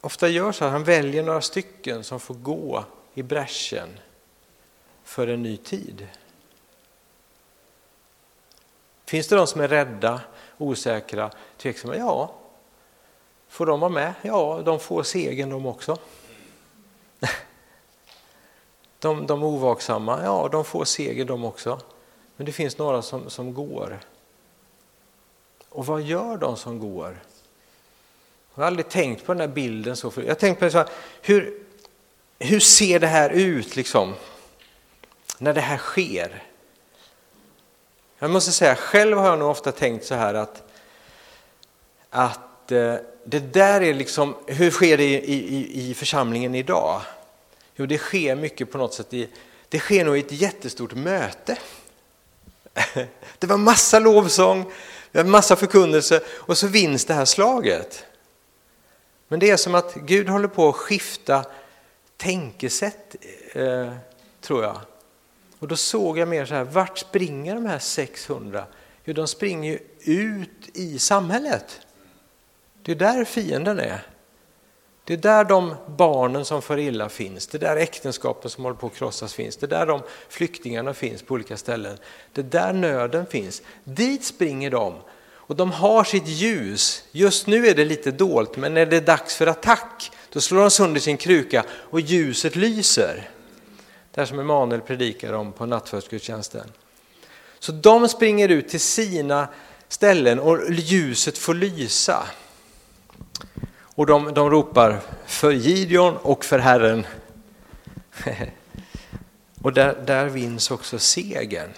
ofta 0.01 0.29
gör 0.29 0.53
så 0.53 0.64
att 0.64 0.73
han 0.73 0.85
väljer 0.85 1.23
några 1.23 1.40
stycken 1.40 2.05
som 2.05 2.20
får 2.20 2.35
gå 2.35 2.85
i 3.14 3.23
bräschen 3.23 3.88
för 5.05 5.27
en 5.27 5.42
ny 5.42 5.57
tid? 5.57 6.09
Finns 9.07 9.29
det 9.29 9.37
de 9.37 9.47
som 9.47 9.61
är 9.61 9.68
rädda, 9.68 10.20
osäkra, 10.59 11.31
tveksamma? 11.57 11.97
Ja. 11.97 12.35
Får 13.49 13.66
de 13.66 13.81
vara 13.81 13.90
med? 13.90 14.14
Ja, 14.23 14.62
de 14.64 14.81
får 14.81 15.03
segern 15.03 15.51
de 15.51 15.66
också. 15.66 15.99
De, 18.99 19.27
de 19.27 19.42
ovaksamma, 19.42 20.20
ja 20.23 20.49
de 20.53 20.64
får 20.64 20.85
segern 20.85 21.27
de 21.27 21.44
också. 21.44 21.81
Men 22.37 22.47
det 22.47 22.53
finns 22.53 22.79
några 22.79 23.03
som, 23.03 23.31
som 23.31 23.55
går. 23.55 24.01
Och 25.74 25.87
vad 25.87 26.02
gör 26.02 26.37
de 26.37 26.56
som 26.56 26.78
går? 26.78 27.18
Jag 28.54 28.62
har 28.62 28.66
aldrig 28.66 28.88
tänkt 28.88 29.26
på 29.26 29.34
den 29.34 29.40
här 29.40 29.48
bilden 29.48 29.96
så 29.96 30.10
förut. 30.10 30.26
Jag 30.26 30.34
har 30.34 30.40
tänkt 30.40 30.60
på 30.60 30.70
så 30.70 30.78
här, 30.78 30.88
hur, 31.22 31.62
hur 32.38 32.60
ser 32.60 33.00
det 33.00 33.06
här 33.06 33.30
ut 33.30 33.76
liksom? 33.76 34.14
När 35.38 35.52
det 35.52 35.60
här 35.60 35.78
sker? 35.78 36.42
Jag 38.18 38.30
måste 38.30 38.52
säga, 38.52 38.74
själv 38.76 39.18
har 39.18 39.26
jag 39.26 39.38
nog 39.38 39.50
ofta 39.50 39.72
tänkt 39.72 40.04
så 40.04 40.14
här 40.14 40.34
att, 40.34 40.62
att 42.10 42.72
eh, 42.72 42.94
det 43.24 43.38
där 43.38 43.80
är 43.80 43.94
liksom, 43.94 44.37
hur 44.46 44.70
sker 44.70 44.96
det 44.96 45.04
i, 45.04 45.54
i, 45.56 45.90
i 45.90 45.94
församlingen 45.94 46.54
idag? 46.54 47.00
Jo, 47.76 47.87
det 47.87 47.98
sker 47.98 48.37
mycket 48.37 48.70
på 48.70 48.78
något 48.78 48.94
sätt 48.94 49.14
i, 49.14 49.28
det 49.68 49.78
sker 49.78 50.04
nog 50.04 50.16
i 50.16 50.20
ett 50.20 50.32
jättestort 50.32 50.94
möte. 50.94 51.58
Det 53.38 53.46
var 53.46 53.56
massa 53.56 53.98
lovsång, 53.98 54.72
en 55.16 55.31
massa 55.31 55.57
förkunnelse 55.57 56.20
och 56.29 56.59
så 56.59 56.66
vinns 56.66 57.05
det 57.05 57.14
här 57.14 57.24
slaget. 57.24 58.05
Men 59.29 59.40
det 59.40 59.50
är 59.50 59.57
som 59.57 59.74
att 59.74 59.94
Gud 59.94 60.29
håller 60.29 60.48
på 60.48 60.68
att 60.68 60.74
skifta 60.74 61.44
tänkesätt, 62.16 63.16
eh, 63.53 63.92
tror 64.40 64.62
jag. 64.62 64.81
Och 65.59 65.68
då 65.68 65.77
såg 65.77 66.18
jag 66.18 66.29
mer 66.29 66.46
så 66.46 66.55
här, 66.55 66.64
vart 66.64 66.98
springer 66.98 67.55
de 67.55 67.66
här 67.66 67.79
600? 67.79 68.66
Jo, 69.05 69.14
de 69.14 69.29
springer 69.29 69.70
ju 69.70 69.79
ut 70.14 70.68
i 70.72 70.98
samhället. 70.98 71.81
Det 72.83 72.92
är 72.92 72.96
där 72.96 73.24
fienden 73.24 73.79
är. 73.79 74.07
Det 75.05 75.12
är 75.12 75.17
där 75.17 75.45
de 75.45 75.75
barnen 75.87 76.45
som 76.45 76.62
för 76.62 76.79
illa 76.79 77.09
finns, 77.09 77.47
det 77.47 77.59
är 77.59 77.61
där 77.61 77.77
äktenskapen 77.77 78.51
som 78.51 78.64
håller 78.64 78.77
på 78.77 78.87
att 78.87 78.95
krossas 78.95 79.35
finns, 79.35 79.57
det 79.57 79.67
är 79.67 79.69
där 79.69 79.87
de 79.87 80.03
flyktingarna 80.29 80.95
finns 80.95 81.23
på 81.23 81.35
olika 81.35 81.57
ställen. 81.57 81.99
Det 82.33 82.40
är 82.40 82.45
där 82.45 82.73
nöden 82.73 83.27
finns. 83.27 83.62
Dit 83.85 84.25
springer 84.25 84.71
de 84.71 84.95
och 85.47 85.57
de 85.57 85.73
har 85.73 86.05
sitt 86.05 86.27
ljus. 86.27 87.05
Just 87.12 87.47
nu 87.47 87.67
är 87.67 87.75
det 87.75 87.85
lite 87.85 88.11
dolt, 88.11 88.57
men 88.57 88.75
när 88.75 88.87
det 88.87 88.97
är 88.97 89.01
dags 89.01 89.37
för 89.37 89.47
attack, 89.47 90.11
då 90.33 90.40
slår 90.40 90.61
de 90.61 90.71
sönder 90.71 91.01
sin 91.01 91.17
kruka 91.17 91.64
och 91.71 92.01
ljuset 92.01 92.57
lyser. 92.57 93.31
Det 94.11 94.21
här 94.21 94.27
som 94.27 94.38
Emanuel 94.38 94.81
predikar 94.81 95.33
om 95.33 95.53
på 95.53 95.67
nattvardsgudstjänsten. 95.67 96.73
Så 97.59 97.73
de 97.73 98.09
springer 98.09 98.49
ut 98.49 98.69
till 98.69 98.81
sina 98.81 99.49
ställen 99.88 100.40
och 100.40 100.73
ljuset 100.73 101.38
får 101.38 101.55
lysa. 101.55 102.27
Och 103.94 104.07
de, 104.07 104.35
de 104.35 104.50
ropar 104.50 105.00
för 105.26 105.52
Gideon 105.52 106.16
och 106.16 106.44
för 106.44 106.59
Herren. 106.59 107.07
och 109.62 109.72
där, 109.72 110.02
där 110.07 110.26
vinns 110.26 110.70
också 110.70 110.98
segern. 110.98 111.70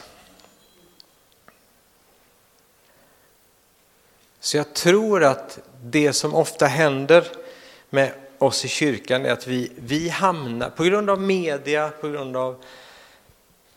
Så 4.41 4.57
jag 4.57 4.75
tror 4.75 5.25
att 5.25 5.59
det 5.83 6.13
som 6.13 6.35
ofta 6.35 6.67
händer 6.67 7.27
med 7.91 8.13
oss 8.39 8.65
i 8.65 8.69
kyrkan 8.69 9.27
är 9.27 9.33
att 9.33 9.47
vi, 9.47 9.73
vi 9.77 10.09
hamnar, 10.09 10.71
på 10.71 10.85
grund 10.85 11.11
av 11.11 11.21
media, 11.21 11.91
på 12.01 12.09
grund 12.09 12.37
av 12.37 12.65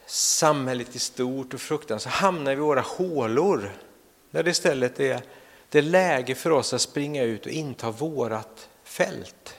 samhället 0.06 0.95
i 0.95 0.99
stort 0.99 1.54
och 1.54 1.62
fruktan, 1.62 1.99
så 1.99 2.10
hamnar 2.10 2.52
vi 2.52 2.58
i 2.58 2.62
våra 2.62 2.82
hålor. 2.82 3.71
Där 4.32 4.43
det 4.43 4.49
istället 4.49 4.99
är 4.99 5.21
det 5.69 5.77
är 5.77 5.82
läge 5.82 6.36
för 6.36 6.49
oss 6.49 6.73
att 6.73 6.82
springa 6.82 7.23
ut 7.23 7.45
och 7.45 7.51
inta 7.51 7.91
vårat 7.91 8.69
fält. 8.84 9.55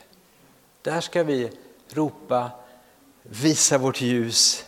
Där 0.82 1.00
ska 1.00 1.22
vi 1.22 1.50
ropa, 1.88 2.50
visa 3.22 3.78
vårt 3.78 4.00
ljus 4.00 4.64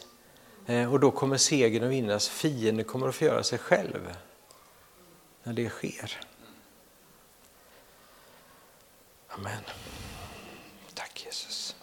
eh, 0.66 0.92
och 0.92 1.00
då 1.00 1.11
kommer 1.11 1.37
segern 1.37 1.85
att 1.85 1.90
vinnas. 1.90 2.28
Fienden 2.28 2.85
kommer 2.85 3.09
att 3.09 3.14
förgöra 3.14 3.42
sig 3.42 3.59
själv 3.59 4.16
när 5.42 5.52
det 5.52 5.68
sker. 5.68 6.20
Amen. 9.28 9.62
Tack 10.94 11.24
Jesus. 11.24 11.76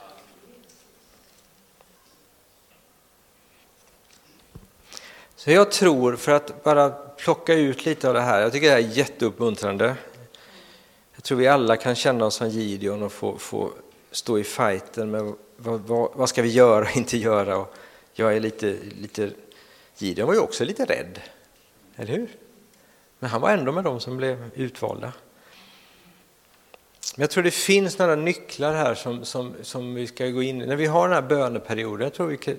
Så 5.35 5.51
jag 5.51 5.71
tror, 5.71 6.15
för 6.15 6.31
att 6.31 6.63
bara 6.63 7.08
plocka 7.19 7.53
ut 7.53 7.85
lite 7.85 8.07
av 8.07 8.13
det 8.13 8.21
här, 8.21 8.41
jag 8.41 8.51
tycker 8.51 8.67
det 8.67 8.73
här 8.73 8.79
är 8.79 8.97
jätteuppmuntrande. 8.97 9.95
Jag 11.15 11.23
tror 11.23 11.37
vi 11.37 11.47
alla 11.47 11.77
kan 11.77 11.95
känna 11.95 12.25
oss 12.25 12.35
som 12.35 12.49
Gideon 12.49 13.03
och 13.03 13.11
få, 13.11 13.37
få 13.37 13.71
stå 14.11 14.39
i 14.39 14.43
fighten 14.43 15.11
med 15.11 15.33
vad, 15.57 15.81
vad, 15.81 16.11
vad, 16.13 16.29
ska 16.29 16.41
vi 16.41 16.49
göra 16.49 16.85
och 16.85 16.97
inte 16.97 17.17
göra. 17.17 17.57
Och 17.57 17.73
jag 18.13 18.35
är 18.35 18.39
lite, 18.39 18.77
lite, 19.01 19.31
Gideon 19.97 20.27
var 20.27 20.33
ju 20.33 20.39
också 20.39 20.65
lite 20.65 20.85
rädd, 20.85 21.21
eller 21.95 22.13
hur? 22.13 22.29
Men 23.19 23.29
han 23.29 23.41
var 23.41 23.49
ändå 23.49 23.71
med 23.71 23.83
dem 23.83 23.99
som 23.99 24.17
blev 24.17 24.49
utvalda. 24.55 25.13
Men 27.15 27.23
jag 27.23 27.29
tror 27.29 27.43
det 27.43 27.51
finns 27.51 27.99
några 27.99 28.15
nycklar 28.15 28.73
här 28.73 28.95
som, 28.95 29.25
som, 29.25 29.53
som 29.61 29.93
vi 29.93 30.07
ska 30.07 30.27
gå 30.27 30.43
in 30.43 30.61
i. 30.61 30.65
När 30.65 30.75
vi 30.75 30.85
har 30.85 31.07
den 31.07 31.15
här 31.15 31.29
böneperioden, 31.29 32.03
jag 32.03 32.13
tror 32.13 32.27
vi 32.27 32.37
kan, 32.37 32.57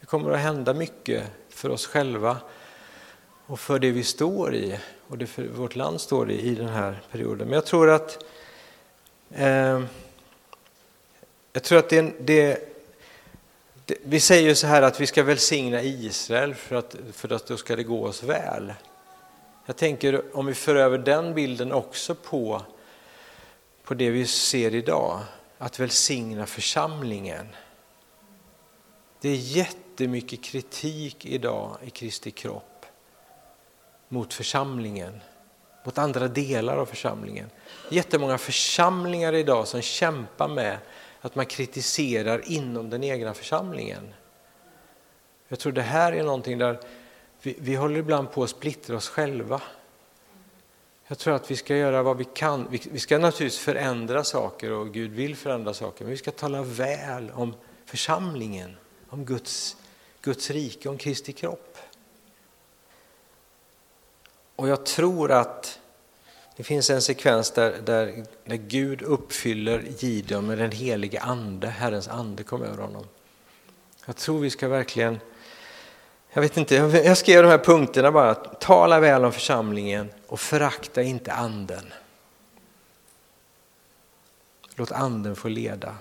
det 0.00 0.06
kommer 0.06 0.30
att 0.30 0.40
hända 0.40 0.74
mycket 0.74 1.22
för 1.48 1.70
oss 1.70 1.86
själva 1.86 2.36
och 3.46 3.60
för 3.60 3.78
det 3.78 3.90
vi 3.90 4.04
står 4.04 4.54
i 4.54 4.78
och 5.08 5.18
det 5.18 5.26
för 5.26 5.42
vårt 5.42 5.76
land 5.76 6.00
står 6.00 6.30
i 6.30 6.40
i 6.40 6.54
den 6.54 6.68
här 6.68 7.00
perioden. 7.10 7.48
Men 7.48 7.54
jag 7.54 7.66
tror 7.66 7.90
att 7.90 8.24
eh, 9.30 9.82
jag 11.52 11.62
tror 11.62 11.78
att 11.78 11.88
det, 11.88 12.14
det, 12.20 12.68
det, 13.84 13.96
vi 14.04 14.20
säger 14.20 14.48
ju 14.48 14.54
så 14.54 14.66
här 14.66 14.82
att 14.82 15.00
vi 15.00 15.06
ska 15.06 15.22
välsigna 15.22 15.82
Israel 15.82 16.54
för 16.54 16.76
att, 16.76 16.96
för 17.12 17.32
att 17.32 17.46
då 17.46 17.56
ska 17.56 17.76
det 17.76 17.82
gå 17.82 18.04
oss 18.04 18.22
väl. 18.22 18.72
Jag 19.66 19.76
tänker 19.76 20.36
om 20.36 20.46
vi 20.46 20.54
för 20.54 20.76
över 20.76 20.98
den 20.98 21.34
bilden 21.34 21.72
också 21.72 22.14
på, 22.14 22.62
på 23.84 23.94
det 23.94 24.10
vi 24.10 24.26
ser 24.26 24.74
idag, 24.74 25.20
att 25.58 25.80
välsigna 25.80 26.46
församlingen. 26.46 27.46
Det 29.20 29.28
är 29.28 29.36
jättemycket 29.36 30.44
kritik 30.44 31.26
idag 31.26 31.76
i 31.84 31.90
Kristi 31.90 32.30
kropp 32.30 32.75
mot 34.08 34.34
församlingen, 34.34 35.20
mot 35.84 35.98
andra 35.98 36.28
delar 36.28 36.76
av 36.76 36.86
församlingen. 36.86 37.50
Jättemånga 37.90 38.38
församlingar 38.38 39.32
idag 39.32 39.68
som 39.68 39.82
kämpar 39.82 40.48
med 40.48 40.78
att 41.20 41.34
man 41.34 41.46
kritiserar 41.46 42.42
inom 42.50 42.90
den 42.90 43.04
egna 43.04 43.34
församlingen. 43.34 44.14
Jag 45.48 45.58
tror 45.58 45.72
det 45.72 45.82
här 45.82 46.12
är 46.12 46.22
någonting 46.22 46.58
där 46.58 46.80
vi, 47.42 47.56
vi 47.58 47.74
håller 47.74 47.98
ibland 47.98 48.32
på 48.32 48.42
att 48.42 48.50
splittra 48.50 48.96
oss 48.96 49.08
själva. 49.08 49.62
Jag 51.06 51.18
tror 51.18 51.34
att 51.34 51.50
vi 51.50 51.56
ska 51.56 51.76
göra 51.76 52.02
vad 52.02 52.16
vi 52.16 52.24
kan. 52.24 52.66
Vi, 52.70 52.82
vi 52.92 52.98
ska 52.98 53.18
naturligtvis 53.18 53.58
förändra 53.58 54.24
saker 54.24 54.72
och 54.72 54.92
Gud 54.94 55.10
vill 55.10 55.36
förändra 55.36 55.74
saker, 55.74 56.04
men 56.04 56.10
vi 56.10 56.16
ska 56.16 56.30
tala 56.30 56.62
väl 56.62 57.30
om 57.34 57.54
församlingen, 57.84 58.76
om 59.08 59.24
Guds, 59.24 59.76
Guds 60.20 60.50
rike, 60.50 60.88
om 60.88 60.98
Kristi 60.98 61.32
kropp. 61.32 61.78
Och 64.56 64.68
jag 64.68 64.86
tror 64.86 65.30
att 65.30 65.80
det 66.56 66.62
finns 66.62 66.90
en 66.90 67.02
sekvens 67.02 67.50
där, 67.50 67.80
där, 67.84 68.24
där 68.44 68.56
Gud 68.56 69.02
uppfyller 69.02 69.84
Gideon 69.98 70.46
med 70.46 70.58
den 70.58 70.70
helige 70.70 71.20
ande, 71.20 71.66
Herrens 71.66 72.08
ande 72.08 72.42
kom 72.42 72.62
över 72.62 72.82
honom. 72.82 73.04
Jag 74.06 74.16
tror 74.16 74.40
vi 74.40 74.50
ska 74.50 74.68
verkligen, 74.68 75.20
jag 76.30 76.42
vet 76.42 76.56
inte, 76.56 76.74
jag 76.74 77.18
skrev 77.18 77.42
de 77.42 77.48
här 77.48 77.58
punkterna 77.58 78.12
bara, 78.12 78.34
tala 78.34 79.00
väl 79.00 79.24
om 79.24 79.32
församlingen 79.32 80.10
och 80.26 80.40
förakta 80.40 81.02
inte 81.02 81.32
anden. 81.32 81.92
Låt 84.74 84.92
anden 84.92 85.36
få 85.36 85.48
leda. 85.48 85.96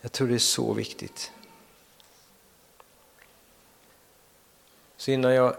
Jag 0.00 0.12
tror 0.12 0.28
det 0.28 0.34
är 0.34 0.38
så 0.38 0.72
viktigt. 0.72 1.32
Så 4.96 5.10
innan 5.10 5.34
jag 5.34 5.56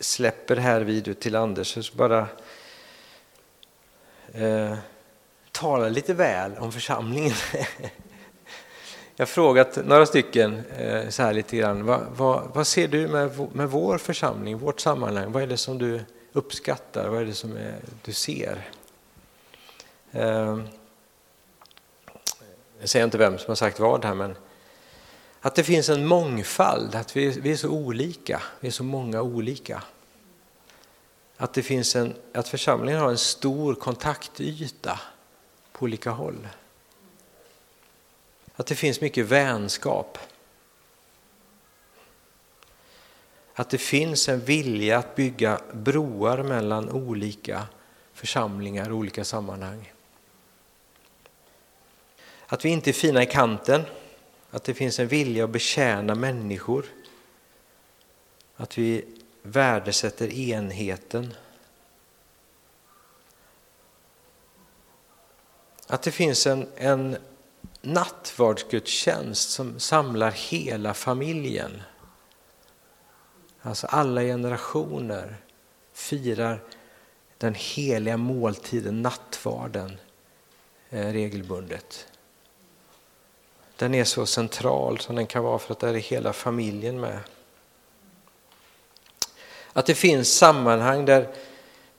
släpper 0.00 0.56
här 0.56 0.80
videot 0.80 1.20
till 1.20 1.36
Anders 1.36 1.86
så 1.86 1.96
bara 1.96 2.28
eh, 4.32 4.76
tala 5.52 5.88
lite 5.88 6.14
väl 6.14 6.52
om 6.58 6.72
församlingen. 6.72 7.34
jag 9.16 9.22
har 9.22 9.26
frågat 9.26 9.78
några 9.86 10.06
stycken 10.06 10.62
eh, 10.78 11.08
så 11.08 11.22
här 11.22 11.32
lite 11.32 11.56
grann. 11.56 11.86
Vad, 11.86 12.00
vad, 12.16 12.50
vad 12.54 12.66
ser 12.66 12.88
du 12.88 13.08
med, 13.08 13.48
med 13.52 13.70
vår 13.70 13.98
församling, 13.98 14.58
vårt 14.58 14.80
sammanhang? 14.80 15.32
Vad 15.32 15.42
är 15.42 15.46
det 15.46 15.56
som 15.56 15.78
du 15.78 16.00
uppskattar? 16.32 17.08
Vad 17.08 17.20
är 17.20 17.24
det 17.24 17.34
som 17.34 17.56
är, 17.56 17.74
du 18.02 18.12
ser? 18.12 18.68
Eh, 20.12 20.58
jag 22.80 22.88
säger 22.88 23.04
inte 23.04 23.18
vem 23.18 23.38
som 23.38 23.48
har 23.48 23.54
sagt 23.54 23.80
vad 23.80 24.04
här, 24.04 24.14
men 24.14 24.36
att 25.46 25.54
det 25.54 25.64
finns 25.64 25.88
en 25.88 26.06
mångfald, 26.06 26.94
att 26.94 27.16
vi, 27.16 27.40
vi 27.40 27.52
är 27.52 27.56
så 27.56 27.68
olika, 27.68 28.42
vi 28.60 28.68
är 28.68 28.72
så 28.72 28.84
många 28.84 29.22
olika. 29.22 29.82
Att, 31.36 31.54
det 31.54 31.62
finns 31.62 31.96
en, 31.96 32.14
att 32.32 32.48
församlingen 32.48 33.00
har 33.00 33.10
en 33.10 33.18
stor 33.18 33.74
kontaktyta 33.74 35.00
på 35.72 35.84
olika 35.84 36.10
håll. 36.10 36.48
Att 38.56 38.66
det 38.66 38.74
finns 38.74 39.00
mycket 39.00 39.26
vänskap. 39.26 40.18
Att 43.54 43.70
det 43.70 43.78
finns 43.78 44.28
en 44.28 44.40
vilja 44.40 44.98
att 44.98 45.16
bygga 45.16 45.60
broar 45.72 46.42
mellan 46.42 46.90
olika 46.90 47.66
församlingar 48.12 48.90
och 48.90 48.96
olika 48.96 49.24
sammanhang. 49.24 49.92
Att 52.46 52.64
vi 52.64 52.68
inte 52.68 52.90
är 52.90 52.92
fina 52.92 53.22
i 53.22 53.26
kanten, 53.26 53.82
att 54.56 54.64
det 54.64 54.74
finns 54.74 54.98
en 54.98 55.08
vilja 55.08 55.44
att 55.44 55.50
betjäna 55.50 56.14
människor. 56.14 56.86
Att 58.56 58.78
vi 58.78 59.04
värdesätter 59.42 60.28
enheten. 60.28 61.34
Att 65.86 66.02
det 66.02 66.10
finns 66.10 66.46
en, 66.46 66.68
en 66.76 67.16
nattvardsgudstjänst 67.80 69.50
som 69.50 69.80
samlar 69.80 70.30
hela 70.30 70.94
familjen. 70.94 71.82
Alltså 73.62 73.86
alla 73.86 74.20
generationer 74.20 75.36
firar 75.92 76.62
den 77.38 77.54
heliga 77.54 78.16
måltiden, 78.16 79.02
nattvarden, 79.02 79.96
eh, 80.90 81.06
regelbundet. 81.06 82.06
Den 83.76 83.94
är 83.94 84.04
så 84.04 84.26
central 84.26 84.98
som 84.98 85.16
den 85.16 85.26
kan 85.26 85.44
vara 85.44 85.58
för 85.58 85.72
att 85.72 85.80
där 85.80 85.94
är 85.94 85.98
hela 85.98 86.32
familjen 86.32 87.00
med. 87.00 87.18
Att 89.72 89.86
det 89.86 89.94
finns 89.94 90.34
sammanhang 90.34 91.04
där 91.04 91.28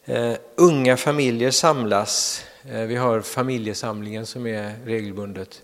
eh, 0.06 0.34
unga 0.56 0.98
familjer 0.98 1.52
samlas. 1.52 2.44
Eh, 2.64 2.82
vi 2.82 2.96
har 2.96 3.22
familjesamlingen 3.22 4.26
som 4.26 4.48
är 4.48 4.76
regelbundet. 4.86 5.62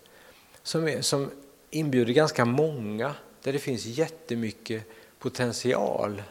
Som, 0.63 0.87
är, 0.87 1.01
som 1.01 1.31
inbjuder 1.69 2.13
ganska 2.13 2.45
många, 2.45 3.15
där 3.43 3.53
det 3.53 3.59
finns 3.59 3.85
jättemycket 3.85 4.83
potential. 5.19 6.23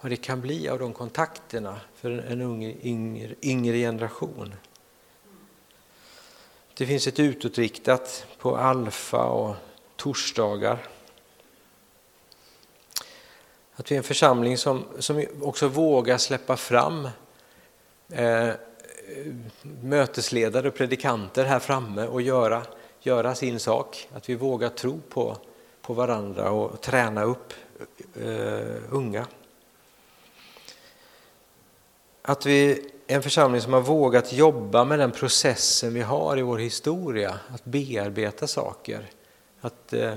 Vad 0.00 0.12
det 0.12 0.16
kan 0.16 0.40
bli 0.40 0.68
av 0.68 0.78
de 0.78 0.92
kontakterna 0.92 1.80
för 1.94 2.10
en 2.10 2.40
ung, 2.40 2.64
yngre, 2.82 3.34
yngre 3.42 3.76
generation. 3.76 4.54
Det 6.78 6.86
finns 6.86 7.06
ett 7.06 7.20
utåtriktat 7.20 8.26
på 8.38 8.56
Alfa 8.56 9.24
och 9.24 9.56
torsdagar. 9.96 10.86
Att 13.74 13.90
vi 13.90 13.94
är 13.94 13.98
en 13.98 14.04
församling 14.04 14.58
som, 14.58 14.84
som 14.98 15.26
också 15.42 15.68
vågar 15.68 16.18
släppa 16.18 16.56
fram 16.56 17.08
eh, 18.08 18.50
mötesledare 19.82 20.68
och 20.68 20.74
predikanter 20.74 21.44
här 21.44 21.58
framme 21.58 22.06
och 22.06 22.22
göra, 22.22 22.62
göra 23.00 23.34
sin 23.34 23.60
sak. 23.60 24.08
Att 24.14 24.28
vi 24.28 24.34
vågar 24.34 24.68
tro 24.68 25.00
på, 25.08 25.36
på 25.82 25.94
varandra 25.94 26.50
och 26.50 26.80
träna 26.80 27.22
upp 27.22 27.52
eh, 28.22 28.76
unga. 28.90 29.26
Att 32.22 32.46
vi 32.46 32.90
en 33.10 33.22
församling 33.22 33.60
som 33.60 33.72
har 33.72 33.80
vågat 33.80 34.32
jobba 34.32 34.84
med 34.84 34.98
den 34.98 35.10
processen 35.10 35.94
vi 35.94 36.00
har 36.00 36.38
i 36.38 36.42
vår 36.42 36.58
historia, 36.58 37.38
att 37.54 37.64
bearbeta 37.64 38.46
saker. 38.46 39.10
Att, 39.60 39.92
eh, 39.92 40.14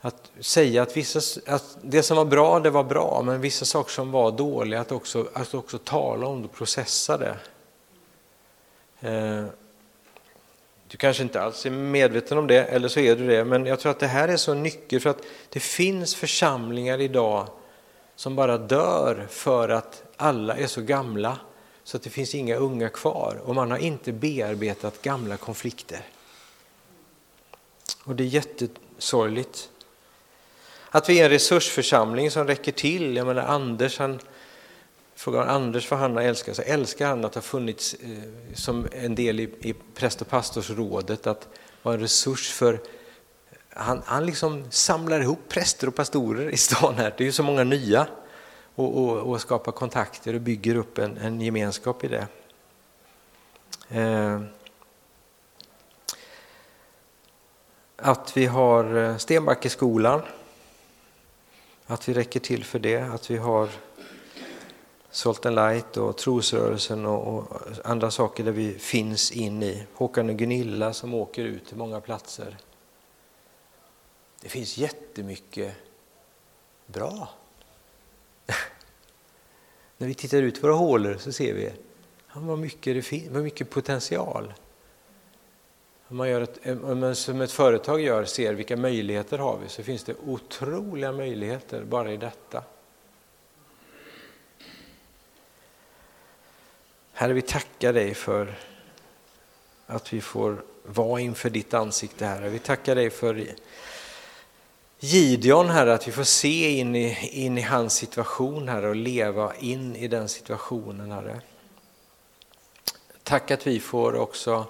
att 0.00 0.30
säga 0.40 0.82
att, 0.82 0.96
vissa, 0.96 1.40
att 1.46 1.78
det 1.82 2.02
som 2.02 2.16
var 2.16 2.24
bra, 2.24 2.60
det 2.60 2.70
var 2.70 2.84
bra, 2.84 3.22
men 3.24 3.40
vissa 3.40 3.64
saker 3.64 3.90
som 3.92 4.10
var 4.10 4.30
dåliga, 4.30 4.80
att 4.80 4.92
också, 4.92 5.28
att 5.32 5.54
också 5.54 5.78
tala 5.78 6.26
om 6.26 6.42
det 6.42 6.48
och 6.48 6.54
processa 6.54 7.18
det. 7.18 7.36
Eh, 9.00 9.44
du 10.88 10.96
kanske 10.96 11.22
inte 11.22 11.42
alls 11.42 11.66
är 11.66 11.70
medveten 11.70 12.38
om 12.38 12.46
det, 12.46 12.64
eller 12.64 12.88
så 12.88 13.00
är 13.00 13.16
du 13.16 13.26
det, 13.26 13.44
men 13.44 13.66
jag 13.66 13.80
tror 13.80 13.90
att 13.90 14.00
det 14.00 14.06
här 14.06 14.28
är 14.28 14.36
så 14.36 14.54
nyckel 14.54 15.00
för 15.00 15.10
att 15.10 15.22
det 15.48 15.60
finns 15.60 16.14
församlingar 16.14 17.00
idag 17.00 17.46
som 18.16 18.36
bara 18.36 18.58
dör 18.58 19.26
för 19.30 19.68
att 19.68 20.04
alla 20.16 20.56
är 20.56 20.66
så 20.66 20.80
gamla 20.80 21.38
så 21.84 21.96
att 21.96 22.02
det 22.02 22.10
finns 22.10 22.34
inga 22.34 22.56
unga 22.56 22.88
kvar 22.88 23.40
och 23.44 23.54
man 23.54 23.70
har 23.70 23.78
inte 23.78 24.12
bearbetat 24.12 25.02
gamla 25.02 25.36
konflikter. 25.36 26.06
Och 28.04 28.16
det 28.16 28.24
är 28.24 28.26
jättesorgligt. 28.26 29.68
Att 30.90 31.08
vi 31.08 31.20
är 31.20 31.24
en 31.24 31.30
resursförsamling 31.30 32.30
som 32.30 32.46
räcker 32.46 32.72
till. 32.72 33.16
Jag 33.16 33.26
menar 33.26 33.42
Anders, 33.42 33.98
han, 33.98 34.20
frågar 35.14 35.46
Anders 35.46 35.90
vad 35.90 36.00
han 36.00 36.18
älskar, 36.18 36.52
så 36.52 36.62
älskar 36.62 37.06
han 37.06 37.24
att 37.24 37.34
ha 37.34 37.42
funnits 37.42 37.94
eh, 37.94 38.54
som 38.54 38.86
en 38.92 39.14
del 39.14 39.40
i, 39.40 39.42
i 39.60 39.74
präst 39.94 40.20
och 40.20 40.28
pastorsrådet, 40.28 41.26
att 41.26 41.48
vara 41.82 41.94
en 41.94 42.00
resurs 42.00 42.50
för 42.50 42.80
han, 43.74 44.02
han 44.04 44.26
liksom 44.26 44.64
samlar 44.70 45.20
ihop 45.20 45.48
präster 45.48 45.86
och 45.86 45.94
pastorer 45.94 46.50
i 46.50 46.56
stan 46.56 46.94
här. 46.94 47.14
Det 47.16 47.24
är 47.24 47.26
ju 47.26 47.32
så 47.32 47.42
många 47.42 47.64
nya 47.64 48.06
och, 48.74 48.98
och, 48.98 49.18
och 49.18 49.40
skapar 49.40 49.72
kontakter 49.72 50.34
och 50.34 50.40
bygger 50.40 50.74
upp 50.74 50.98
en, 50.98 51.16
en 51.16 51.40
gemenskap 51.40 52.04
i 52.04 52.08
det. 52.08 52.26
Eh, 53.88 54.40
att 57.96 58.36
vi 58.36 58.46
har 58.46 58.96
eh, 58.96 59.16
Stenbackeskolan, 59.16 60.22
att 61.86 62.08
vi 62.08 62.14
räcker 62.14 62.40
till 62.40 62.64
för 62.64 62.78
det, 62.78 63.00
att 63.00 63.30
vi 63.30 63.36
har 63.36 63.68
Salt 65.10 65.46
and 65.46 65.56
Light 65.56 65.96
och 65.96 66.16
trosrörelsen 66.16 67.06
och, 67.06 67.38
och, 67.38 67.62
andra 67.84 68.10
saker 68.10 68.44
där 68.44 68.52
vi 68.52 68.78
finns 68.78 69.32
in 69.32 69.62
i. 69.62 69.86
Håkan 69.94 70.28
och 70.28 70.36
Gunilla 70.36 70.92
som 70.92 71.14
åker 71.14 71.44
ut 71.44 71.66
till 71.66 71.76
många 71.76 72.00
platser. 72.00 72.56
Det 74.40 74.48
finns 74.48 74.78
jättemycket 74.78 75.74
bra. 76.86 77.28
När 80.02 80.08
vi 80.08 80.14
tittar 80.14 80.42
ut 80.42 80.64
våra 80.64 80.72
hålor 80.72 81.16
så 81.18 81.32
ser 81.32 81.54
vi 81.54 81.72
vad 82.32 82.58
mycket, 82.58 82.94
det 82.94 83.02
finns, 83.02 83.30
vad 83.30 83.42
mycket 83.42 83.70
potential. 83.70 84.52
Om 86.08 86.16
man, 86.16 86.28
gör 86.28 86.40
ett, 86.40 86.66
om 86.82 87.00
man 87.00 87.14
som 87.14 87.40
ett 87.40 87.52
företag 87.52 88.00
gör 88.00 88.24
ser 88.24 88.54
vilka 88.54 88.76
möjligheter 88.76 89.38
har 89.38 89.58
vi 89.62 89.68
så 89.68 89.82
finns 89.82 90.04
det 90.04 90.14
otroliga 90.26 91.12
möjligheter 91.12 91.84
bara 91.84 92.12
i 92.12 92.16
detta. 92.16 92.64
Herre, 97.12 97.32
vi 97.32 97.42
tackar 97.42 97.92
dig 97.92 98.14
för 98.14 98.54
att 99.86 100.12
vi 100.12 100.20
får 100.20 100.64
vara 100.82 101.20
inför 101.20 101.50
ditt 101.50 101.74
ansikte, 101.74 102.26
Herre. 102.26 102.48
Vi 102.48 102.58
tackar 102.58 102.94
dig 102.94 103.10
för 103.10 103.46
Gideon, 105.04 105.70
Herre, 105.70 105.94
att 105.94 106.08
vi 106.08 106.12
får 106.12 106.24
se 106.24 106.78
in 106.78 106.96
i, 106.96 107.28
in 107.32 107.58
i 107.58 107.60
hans 107.60 107.94
situation, 107.94 108.68
Herre, 108.68 108.88
och 108.88 108.96
leva 108.96 109.54
in 109.54 109.96
i 109.96 110.08
den 110.08 110.28
situationen, 110.28 111.12
Herre. 111.12 111.40
Tack 113.22 113.50
att 113.50 113.66
vi 113.66 113.80
får 113.80 114.14
också 114.14 114.66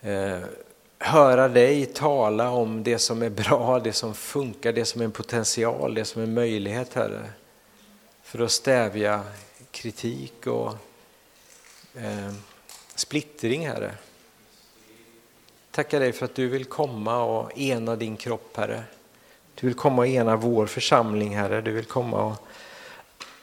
eh, 0.00 0.38
höra 0.98 1.48
dig 1.48 1.86
tala 1.86 2.50
om 2.50 2.82
det 2.82 2.98
som 2.98 3.22
är 3.22 3.30
bra, 3.30 3.80
det 3.80 3.92
som 3.92 4.14
funkar, 4.14 4.72
det 4.72 4.84
som 4.84 5.00
är 5.00 5.04
en 5.04 5.12
potential, 5.12 5.94
det 5.94 6.04
som 6.04 6.22
är 6.22 6.26
en 6.26 6.34
möjlighet, 6.34 6.94
Herre. 6.94 7.30
För 8.22 8.38
att 8.38 8.52
stävja 8.52 9.22
kritik 9.70 10.46
och 10.46 10.72
eh, 11.94 12.32
splittring, 12.94 13.68
Herre 13.68 13.94
tackar 15.74 16.00
dig 16.00 16.12
för 16.12 16.24
att 16.24 16.34
du 16.34 16.48
vill 16.48 16.64
komma 16.64 17.24
och 17.24 17.58
ena 17.58 17.96
din 17.96 18.16
kropp, 18.16 18.56
Herre. 18.56 18.84
Du 19.54 19.66
vill 19.66 19.76
komma 19.76 20.02
och 20.02 20.08
ena 20.08 20.36
vår 20.36 20.66
församling, 20.66 21.36
Herre. 21.36 21.60
Du 21.60 21.72
vill 21.72 21.84
komma 21.84 22.24
och 22.24 22.46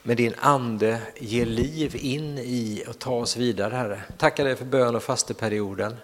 med 0.02 0.16
din 0.16 0.34
ande 0.38 1.00
ge 1.18 1.44
liv 1.44 1.96
in 1.96 2.38
i 2.38 2.84
och 2.88 2.98
ta 2.98 3.14
oss 3.14 3.36
vidare, 3.36 3.74
Herre. 3.74 4.02
Tackar 4.18 4.44
dig 4.44 4.56
för 4.56 4.64
bön 4.64 4.94
och 4.94 5.02
fasteperioden. 5.02 5.96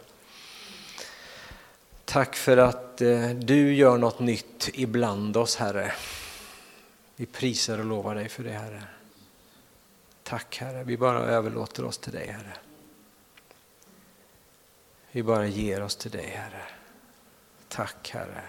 Tack 2.04 2.36
för 2.36 2.56
att 2.56 3.00
eh, 3.00 3.28
du 3.28 3.74
gör 3.74 3.98
något 3.98 4.20
nytt 4.20 4.70
ibland 4.74 5.36
oss, 5.36 5.56
Herre. 5.56 5.92
Vi 7.16 7.26
prisar 7.26 7.78
och 7.78 7.84
lovar 7.84 8.14
dig 8.14 8.28
för 8.28 8.44
det, 8.44 8.52
Herre. 8.52 8.82
Tack, 10.22 10.58
Herre. 10.58 10.84
Vi 10.84 10.96
bara 10.96 11.18
överlåter 11.18 11.84
oss 11.84 11.98
till 11.98 12.12
dig, 12.12 12.26
Herre. 12.26 12.67
Vi 15.18 15.22
bara 15.22 15.46
ger 15.46 15.83
oss 15.83 15.96
till 15.96 16.11
dig, 16.11 16.26
Herre. 16.26 16.62
Tack, 17.68 18.11
Herre. 18.11 18.42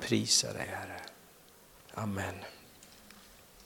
Prisa 0.00 0.52
dig, 0.52 0.66
Herre. 0.70 1.00
Amen. 1.94 2.34